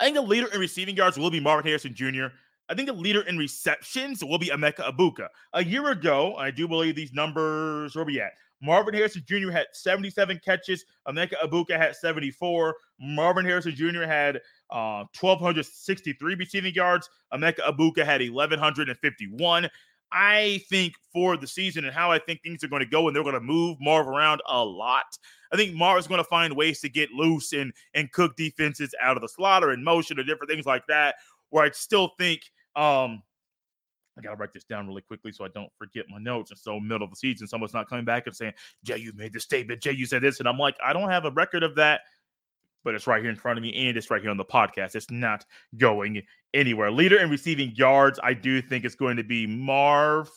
I 0.00 0.04
think 0.04 0.16
the 0.16 0.22
leader 0.22 0.48
in 0.52 0.60
receiving 0.60 0.96
yards 0.96 1.18
will 1.18 1.30
be 1.30 1.40
Marvin 1.40 1.66
Harrison 1.66 1.94
Jr. 1.94 2.26
I 2.68 2.74
think 2.74 2.86
the 2.88 2.92
leader 2.92 3.22
in 3.22 3.38
receptions 3.38 4.22
will 4.22 4.38
be 4.38 4.48
Emeka 4.48 4.92
Egbuka. 4.92 5.28
A 5.54 5.64
year 5.64 5.90
ago, 5.90 6.36
I 6.36 6.50
do 6.50 6.68
believe 6.68 6.94
these 6.94 7.12
numbers, 7.12 7.96
where 7.96 8.04
we 8.04 8.20
at? 8.20 8.32
Marvin 8.60 8.94
Harrison 8.94 9.22
Jr. 9.26 9.50
had 9.50 9.66
77 9.72 10.40
catches. 10.44 10.84
Emeka 11.06 11.34
Egbuka 11.44 11.76
had 11.76 11.94
74. 11.94 12.74
Marvin 13.00 13.44
Harrison 13.44 13.74
Jr. 13.74 14.02
had 14.02 14.36
uh, 14.70 15.04
1,263 15.20 16.34
receiving 16.34 16.74
yards. 16.74 17.08
Emeka 17.32 17.60
Egbuka 17.60 18.04
had 18.04 18.20
1,151. 18.20 19.68
I 20.10 20.62
think 20.70 20.94
for 21.12 21.36
the 21.36 21.46
season 21.46 21.84
and 21.84 21.94
how 21.94 22.10
I 22.10 22.18
think 22.18 22.42
things 22.42 22.64
are 22.64 22.68
going 22.68 22.82
to 22.82 22.88
go, 22.88 23.06
and 23.06 23.14
they're 23.14 23.22
going 23.22 23.34
to 23.34 23.40
move 23.40 23.76
Marv 23.80 24.08
around 24.08 24.40
a 24.48 24.64
lot. 24.64 25.04
I 25.52 25.56
think 25.56 25.74
Marv 25.74 25.98
is 25.98 26.06
going 26.06 26.18
to 26.18 26.28
find 26.28 26.56
ways 26.56 26.80
to 26.80 26.88
get 26.88 27.10
loose 27.12 27.52
and 27.52 27.72
and 27.94 28.10
cook 28.12 28.36
defenses 28.36 28.94
out 29.00 29.16
of 29.16 29.22
the 29.22 29.28
slaughter 29.28 29.70
and 29.70 29.84
motion 29.84 30.18
and 30.18 30.26
different 30.26 30.50
things 30.50 30.66
like 30.66 30.86
that. 30.88 31.16
Where 31.50 31.64
I 31.64 31.70
still 31.70 32.12
think 32.18 32.40
um, 32.76 33.22
I 34.18 34.22
got 34.22 34.30
to 34.30 34.36
write 34.36 34.52
this 34.52 34.64
down 34.64 34.86
really 34.86 35.02
quickly 35.02 35.32
so 35.32 35.44
I 35.44 35.48
don't 35.48 35.70
forget 35.78 36.04
my 36.08 36.18
notes. 36.18 36.50
And 36.50 36.58
so, 36.58 36.80
middle 36.80 37.04
of 37.04 37.10
the 37.10 37.16
season, 37.16 37.46
someone's 37.46 37.74
not 37.74 37.88
coming 37.88 38.04
back 38.04 38.26
and 38.26 38.34
saying, 38.34 38.52
Jay, 38.84 38.98
you 38.98 39.12
made 39.14 39.32
this 39.32 39.44
statement. 39.44 39.80
Jay, 39.80 39.92
you 39.92 40.06
said 40.06 40.22
this. 40.22 40.40
And 40.40 40.48
I'm 40.48 40.58
like, 40.58 40.76
I 40.84 40.92
don't 40.92 41.10
have 41.10 41.24
a 41.24 41.30
record 41.30 41.62
of 41.62 41.76
that, 41.76 42.02
but 42.84 42.94
it's 42.94 43.06
right 43.06 43.22
here 43.22 43.30
in 43.30 43.36
front 43.36 43.58
of 43.58 43.62
me 43.62 43.88
and 43.88 43.96
it's 43.96 44.10
right 44.10 44.20
here 44.20 44.30
on 44.30 44.36
the 44.36 44.44
podcast. 44.44 44.94
It's 44.94 45.10
not 45.10 45.44
going 45.76 46.22
anywhere. 46.52 46.90
Leader 46.90 47.18
in 47.18 47.30
receiving 47.30 47.72
yards, 47.74 48.18
I 48.22 48.34
do 48.34 48.60
think 48.60 48.84
it's 48.84 48.96
going 48.96 49.16
to 49.16 49.24
be 49.24 49.46
Marv. 49.46 50.30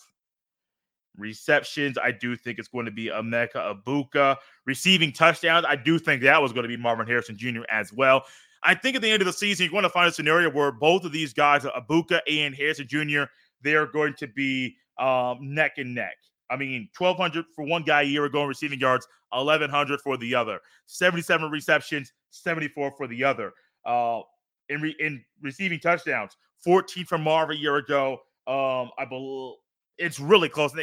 Receptions, 1.17 1.97
I 2.01 2.11
do 2.11 2.37
think 2.37 2.57
it's 2.57 2.69
going 2.69 2.85
to 2.85 2.91
be 2.91 3.07
Emeka 3.07 3.83
Egbuka. 3.83 4.37
Receiving 4.65 5.11
touchdowns, 5.11 5.65
I 5.67 5.75
do 5.75 5.99
think 5.99 6.21
that 6.23 6.41
was 6.41 6.53
going 6.53 6.63
to 6.63 6.69
be 6.69 6.77
Marvin 6.77 7.05
Harrison 7.05 7.37
Jr. 7.37 7.63
as 7.69 7.91
well. 7.91 8.23
I 8.63 8.75
think 8.75 8.95
at 8.95 9.01
the 9.01 9.09
end 9.09 9.21
of 9.21 9.25
the 9.25 9.33
season, 9.33 9.65
you're 9.65 9.71
going 9.71 9.83
to 9.83 9.89
find 9.89 10.07
a 10.07 10.11
scenario 10.11 10.49
where 10.49 10.71
both 10.71 11.03
of 11.03 11.11
these 11.11 11.33
guys, 11.33 11.63
Egbuka 11.63 12.21
and 12.29 12.55
Harrison 12.55 12.87
Jr., 12.87 13.23
they're 13.63 13.87
going 13.87 14.13
to 14.15 14.27
be 14.27 14.75
um, 14.97 15.39
neck 15.41 15.73
and 15.77 15.93
neck. 15.95 16.17
I 16.49 16.57
mean, 16.57 16.89
1,200 16.97 17.45
for 17.55 17.63
one 17.63 17.83
guy 17.83 18.01
a 18.01 18.05
year 18.05 18.25
ago 18.25 18.41
in 18.41 18.47
receiving 18.47 18.79
yards, 18.79 19.07
1,100 19.29 20.01
for 20.01 20.17
the 20.17 20.35
other, 20.35 20.59
77 20.87 21.49
receptions, 21.49 22.11
74 22.31 22.91
for 22.91 23.07
the 23.07 23.23
other. 23.23 23.53
Uh, 23.85 24.21
in, 24.69 24.81
re- 24.81 24.95
in 24.99 25.23
receiving 25.41 25.79
touchdowns, 25.79 26.35
14 26.63 27.05
from 27.05 27.23
Marv 27.23 27.49
a 27.49 27.55
year 27.55 27.77
ago. 27.77 28.19
Um, 28.47 28.91
I 28.97 29.05
believe 29.07 29.55
it's 29.97 30.19
really 30.19 30.49
close. 30.49 30.73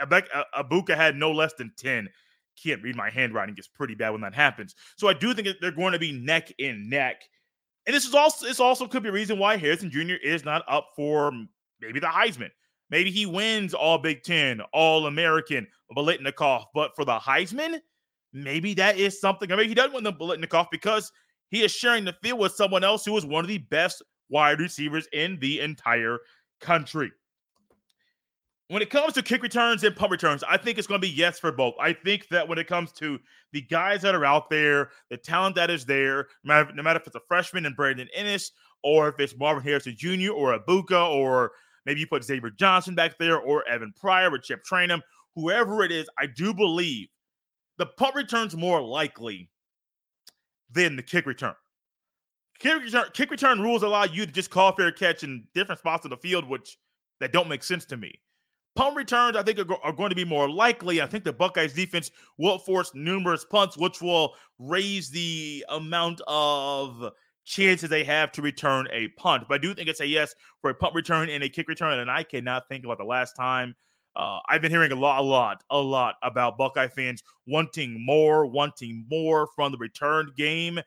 Egbuka 0.00 0.96
had 0.96 1.16
no 1.16 1.32
less 1.32 1.54
than 1.54 1.72
10. 1.76 2.08
Can't 2.62 2.82
read 2.82 2.96
my 2.96 3.10
handwriting; 3.10 3.54
it's 3.58 3.66
pretty 3.66 3.94
bad 3.94 4.10
when 4.10 4.20
that 4.20 4.34
happens. 4.34 4.76
So 4.96 5.08
I 5.08 5.12
do 5.12 5.34
think 5.34 5.48
they're 5.60 5.72
going 5.72 5.92
to 5.92 5.98
be 5.98 6.12
neck 6.12 6.52
and 6.60 6.88
neck. 6.88 7.22
And 7.86 7.94
this 7.94 8.06
is 8.06 8.14
also 8.14 8.46
this 8.46 8.60
also 8.60 8.86
could 8.86 9.02
be 9.02 9.08
a 9.08 9.12
reason 9.12 9.38
why 9.38 9.56
Harrison 9.56 9.90
Jr. 9.90 10.14
is 10.22 10.44
not 10.44 10.62
up 10.68 10.90
for 10.94 11.32
maybe 11.84 12.00
the 12.00 12.06
Heisman. 12.06 12.50
Maybe 12.90 13.10
he 13.10 13.26
wins 13.26 13.74
all 13.74 13.98
Big 13.98 14.22
Ten, 14.22 14.60
all 14.72 15.06
American, 15.06 15.66
Biletnikoff. 15.96 16.66
But 16.74 16.94
for 16.94 17.04
the 17.04 17.18
Heisman, 17.18 17.80
maybe 18.32 18.74
that 18.74 18.98
is 18.98 19.20
something. 19.20 19.50
I 19.50 19.56
mean, 19.56 19.68
he 19.68 19.74
doesn't 19.74 19.94
win 19.94 20.04
the 20.04 20.12
Biletnikoff 20.12 20.68
because 20.70 21.10
he 21.50 21.62
is 21.62 21.72
sharing 21.72 22.04
the 22.04 22.16
field 22.22 22.38
with 22.40 22.52
someone 22.52 22.84
else 22.84 23.04
who 23.04 23.16
is 23.16 23.24
one 23.24 23.44
of 23.44 23.48
the 23.48 23.58
best 23.58 24.02
wide 24.28 24.60
receivers 24.60 25.08
in 25.12 25.38
the 25.40 25.60
entire 25.60 26.18
country. 26.60 27.12
When 28.68 28.80
it 28.80 28.88
comes 28.90 29.12
to 29.14 29.22
kick 29.22 29.42
returns 29.42 29.84
and 29.84 29.94
punt 29.94 30.10
returns, 30.10 30.42
I 30.42 30.56
think 30.56 30.78
it's 30.78 30.86
going 30.86 31.00
to 31.00 31.06
be 31.06 31.12
yes 31.12 31.38
for 31.38 31.52
both. 31.52 31.74
I 31.78 31.92
think 31.92 32.28
that 32.28 32.48
when 32.48 32.58
it 32.58 32.66
comes 32.66 32.92
to 32.92 33.18
the 33.52 33.60
guys 33.60 34.00
that 34.02 34.14
are 34.14 34.24
out 34.24 34.48
there, 34.48 34.90
the 35.10 35.18
talent 35.18 35.54
that 35.56 35.70
is 35.70 35.84
there, 35.84 36.28
no 36.42 36.64
matter 36.74 36.98
if 36.98 37.06
it's 37.06 37.14
a 37.14 37.20
freshman 37.28 37.66
and 37.66 37.76
Brandon 37.76 38.08
Inniss, 38.18 38.50
or 38.82 39.08
if 39.08 39.20
it's 39.20 39.36
Marvin 39.36 39.62
Harrison 39.62 39.94
Jr. 39.96 40.32
or 40.32 40.58
Egbuka 40.58 41.10
or 41.10 41.52
Maybe 41.86 42.00
you 42.00 42.06
put 42.06 42.24
Xavier 42.24 42.50
Johnson 42.50 42.94
back 42.94 43.18
there 43.18 43.38
or 43.38 43.66
Evan 43.68 43.92
Pryor 43.98 44.30
or 44.30 44.38
Chip 44.38 44.62
Trayanum, 44.64 45.00
whoever 45.34 45.82
it 45.82 45.92
is. 45.92 46.08
I 46.18 46.26
do 46.26 46.54
believe 46.54 47.08
the 47.78 47.86
punt 47.86 48.14
return's 48.14 48.56
more 48.56 48.80
likely 48.80 49.50
than 50.70 50.96
the 50.96 51.02
kick 51.02 51.26
return. 51.26 51.54
Kick 52.58 52.82
return, 52.82 53.06
kick 53.12 53.30
return 53.30 53.60
rules 53.60 53.82
allow 53.82 54.04
you 54.04 54.26
to 54.26 54.32
just 54.32 54.50
call 54.50 54.74
fair 54.74 54.92
catch 54.92 55.24
in 55.24 55.44
different 55.54 55.80
spots 55.80 56.04
of 56.04 56.10
the 56.10 56.16
field, 56.16 56.48
which 56.48 56.78
that 57.20 57.32
don't 57.32 57.48
make 57.48 57.62
sense 57.62 57.84
to 57.86 57.96
me. 57.96 58.20
Punt 58.76 58.96
returns, 58.96 59.36
I 59.36 59.42
think, 59.42 59.58
are, 59.58 59.84
are, 59.84 59.92
going 59.92 60.10
to 60.10 60.16
be 60.16 60.24
more 60.24 60.50
likely. 60.50 61.00
I 61.00 61.06
think 61.06 61.22
the 61.22 61.32
Buckeyes 61.32 61.74
defense 61.74 62.10
will 62.38 62.58
force 62.58 62.90
numerous 62.92 63.44
punts, 63.44 63.76
which 63.76 64.02
will 64.02 64.34
raise 64.58 65.10
the 65.10 65.64
amount 65.68 66.20
of 66.26 67.10
chances 67.44 67.88
they 67.88 68.04
have 68.04 68.32
to 68.32 68.42
return 68.42 68.88
a 68.92 69.08
punt. 69.08 69.44
But 69.48 69.54
I 69.54 69.58
do 69.58 69.74
think 69.74 69.88
it's 69.88 70.00
a 70.00 70.06
yes 70.06 70.34
for 70.60 70.70
a 70.70 70.74
punt 70.74 70.94
return 70.94 71.28
and 71.28 71.42
a 71.42 71.48
kick 71.48 71.68
return. 71.68 71.98
And 71.98 72.10
I 72.10 72.22
cannot 72.22 72.68
think 72.68 72.84
about 72.84 72.98
the 72.98 73.04
last 73.04 73.34
time. 73.34 73.74
Uh, 74.16 74.38
I've 74.48 74.62
been 74.62 74.70
hearing 74.70 74.92
a 74.92 74.96
lot, 74.96 75.20
a 75.20 75.22
lot, 75.22 75.64
a 75.70 75.78
lot 75.78 76.14
about 76.22 76.56
Buckeye 76.56 76.88
fans 76.88 77.22
wanting 77.46 78.04
more, 78.04 78.46
wanting 78.46 79.04
more 79.10 79.48
from 79.56 79.72
the 79.72 79.78
return 79.78 80.30
game. 80.36 80.80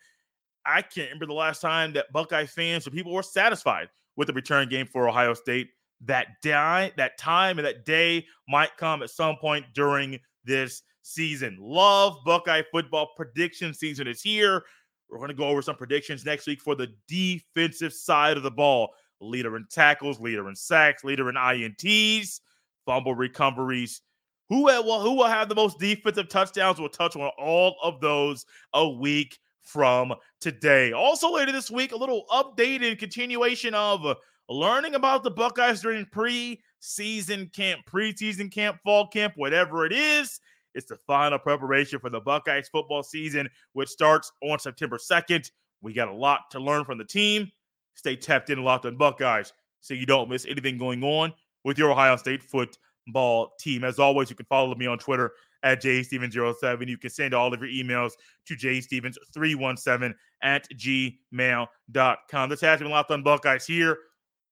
I 0.66 0.82
can't 0.82 1.10
remember 1.10 1.26
the 1.28 1.34
last 1.34 1.62
time 1.62 1.94
that 1.94 2.12
Buckeye 2.12 2.46
fans 2.46 2.88
or 2.88 2.92
people 2.92 3.14
were 3.14 3.24
satisfied 3.24 3.90
with 4.16 4.28
the 4.28 4.34
return 4.34 4.70
game 4.70 4.88
for 4.88 5.08
Ohio 5.08 5.34
State. 5.34 5.70
That 6.02 6.28
day, 6.42 6.94
that 6.96 7.18
time 7.18 7.58
and 7.58 7.66
that 7.66 7.84
day 7.84 8.26
might 8.48 8.78
come 8.78 9.02
at 9.02 9.10
some 9.10 9.38
point 9.38 9.66
during 9.74 10.20
this 10.46 10.84
season. 11.02 11.58
Love 11.60 12.18
Buckeye 12.24 12.62
football 12.72 13.10
prediction 13.16 13.74
season 13.74 14.08
is 14.08 14.22
here. 14.22 14.64
We're 15.10 15.18
going 15.18 15.30
to 15.30 15.36
go 15.36 15.48
over 15.48 15.62
some 15.62 15.76
predictions 15.76 16.26
next 16.26 16.48
week 16.48 16.62
for 16.62 16.76
the 16.76 16.94
defensive 17.08 17.94
side 17.94 18.38
of 18.38 18.44
the 18.44 18.52
ball. 18.52 18.90
Leader 19.20 19.56
in 19.56 19.66
tackles, 19.70 20.20
leader 20.20 20.48
in 20.48 20.56
sacks, 20.56 21.04
leader 21.04 21.30
in 21.30 21.36
INTs, 21.36 22.42
fumble 22.86 23.16
recoveries. 23.16 24.02
Who 24.50 24.64
will, 24.64 25.02
who 25.02 25.14
will 25.14 25.28
have 25.28 25.50
the 25.50 25.56
most 25.56 25.80
defensive 25.80 26.30
touchdowns? 26.30 26.80
We'll 26.80 26.90
touch 26.90 27.16
on 27.16 27.32
all 27.38 27.76
of 27.82 28.00
those 28.00 28.46
a 28.74 28.88
week 28.88 29.38
from 29.62 30.14
today. 30.40 30.94
Also, 30.94 31.34
later 31.34 31.52
this 31.52 31.70
week, 31.70 31.92
a 31.92 31.98
little 31.98 32.24
update 32.32 32.88
and 32.88 32.98
continuation 32.98 33.74
of 33.74 34.16
learning 34.50 34.96
about 34.96 35.24
the 35.24 35.32
Buckeyes 35.32 35.82
during 35.82 36.06
pre-season 36.06 37.50
camp, 37.54 37.82
preseason 37.92 38.52
camp, 38.52 38.78
fall 38.84 39.08
camp, 39.08 39.34
whatever 39.36 39.86
it 39.86 39.92
is. 39.92 40.40
It's 40.78 40.86
the 40.86 41.00
final 41.08 41.40
preparation 41.40 42.00
for 42.00 42.12
the 42.12 42.22
Buckeyes 42.22 42.70
football 42.70 43.02
season, 43.02 43.50
which 43.74 43.90
starts 43.90 44.32
on 44.44 44.60
September 44.60 44.98
2nd. 44.98 45.50
We 45.82 45.92
got 45.92 46.08
a 46.08 46.14
lot 46.14 46.52
to 46.52 46.60
learn 46.60 46.86
from 46.86 47.00
the 47.00 47.04
team. 47.04 47.52
Stay 47.96 48.16
tapped 48.16 48.52
in 48.52 48.64
locked 48.64 48.86
on 48.86 48.96
Buckeyes 48.96 49.54
so 49.82 49.96
you 49.96 50.06
don't 50.06 50.30
miss 50.30 50.46
anything 50.46 50.78
going 50.78 51.04
on 51.04 51.34
with 51.64 51.80
your 51.80 51.92
Ohio 51.92 52.16
State 52.16 52.44
football 52.44 53.54
team. 53.60 53.84
As 53.84 53.98
always, 53.98 54.30
you 54.30 54.36
can 54.36 54.46
follow 54.46 54.76
me 54.76 54.86
on 54.86 55.00
Twitter 55.00 55.32
at 55.64 55.82
jstevens07. 55.82 56.88
You 56.88 56.98
can 57.00 57.10
send 57.10 57.34
all 57.34 57.52
of 57.52 57.60
your 57.60 57.70
emails 57.70 58.12
to 58.46 58.56
jstevens317 58.56 60.14
at 60.44 60.68
gmail.com. 60.76 62.50
This 62.50 62.62
has 62.62 62.80
been 62.80 62.92
Locked 62.92 63.12
on 63.12 63.24
Buckeyes 63.24 63.66
here 63.66 63.98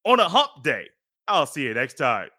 on 0.06 0.20
a 0.20 0.28
hump 0.28 0.64
day. 0.64 0.88
I'll 1.28 1.46
see 1.46 1.64
you 1.64 1.76
next 1.76 1.96
time. 1.96 2.30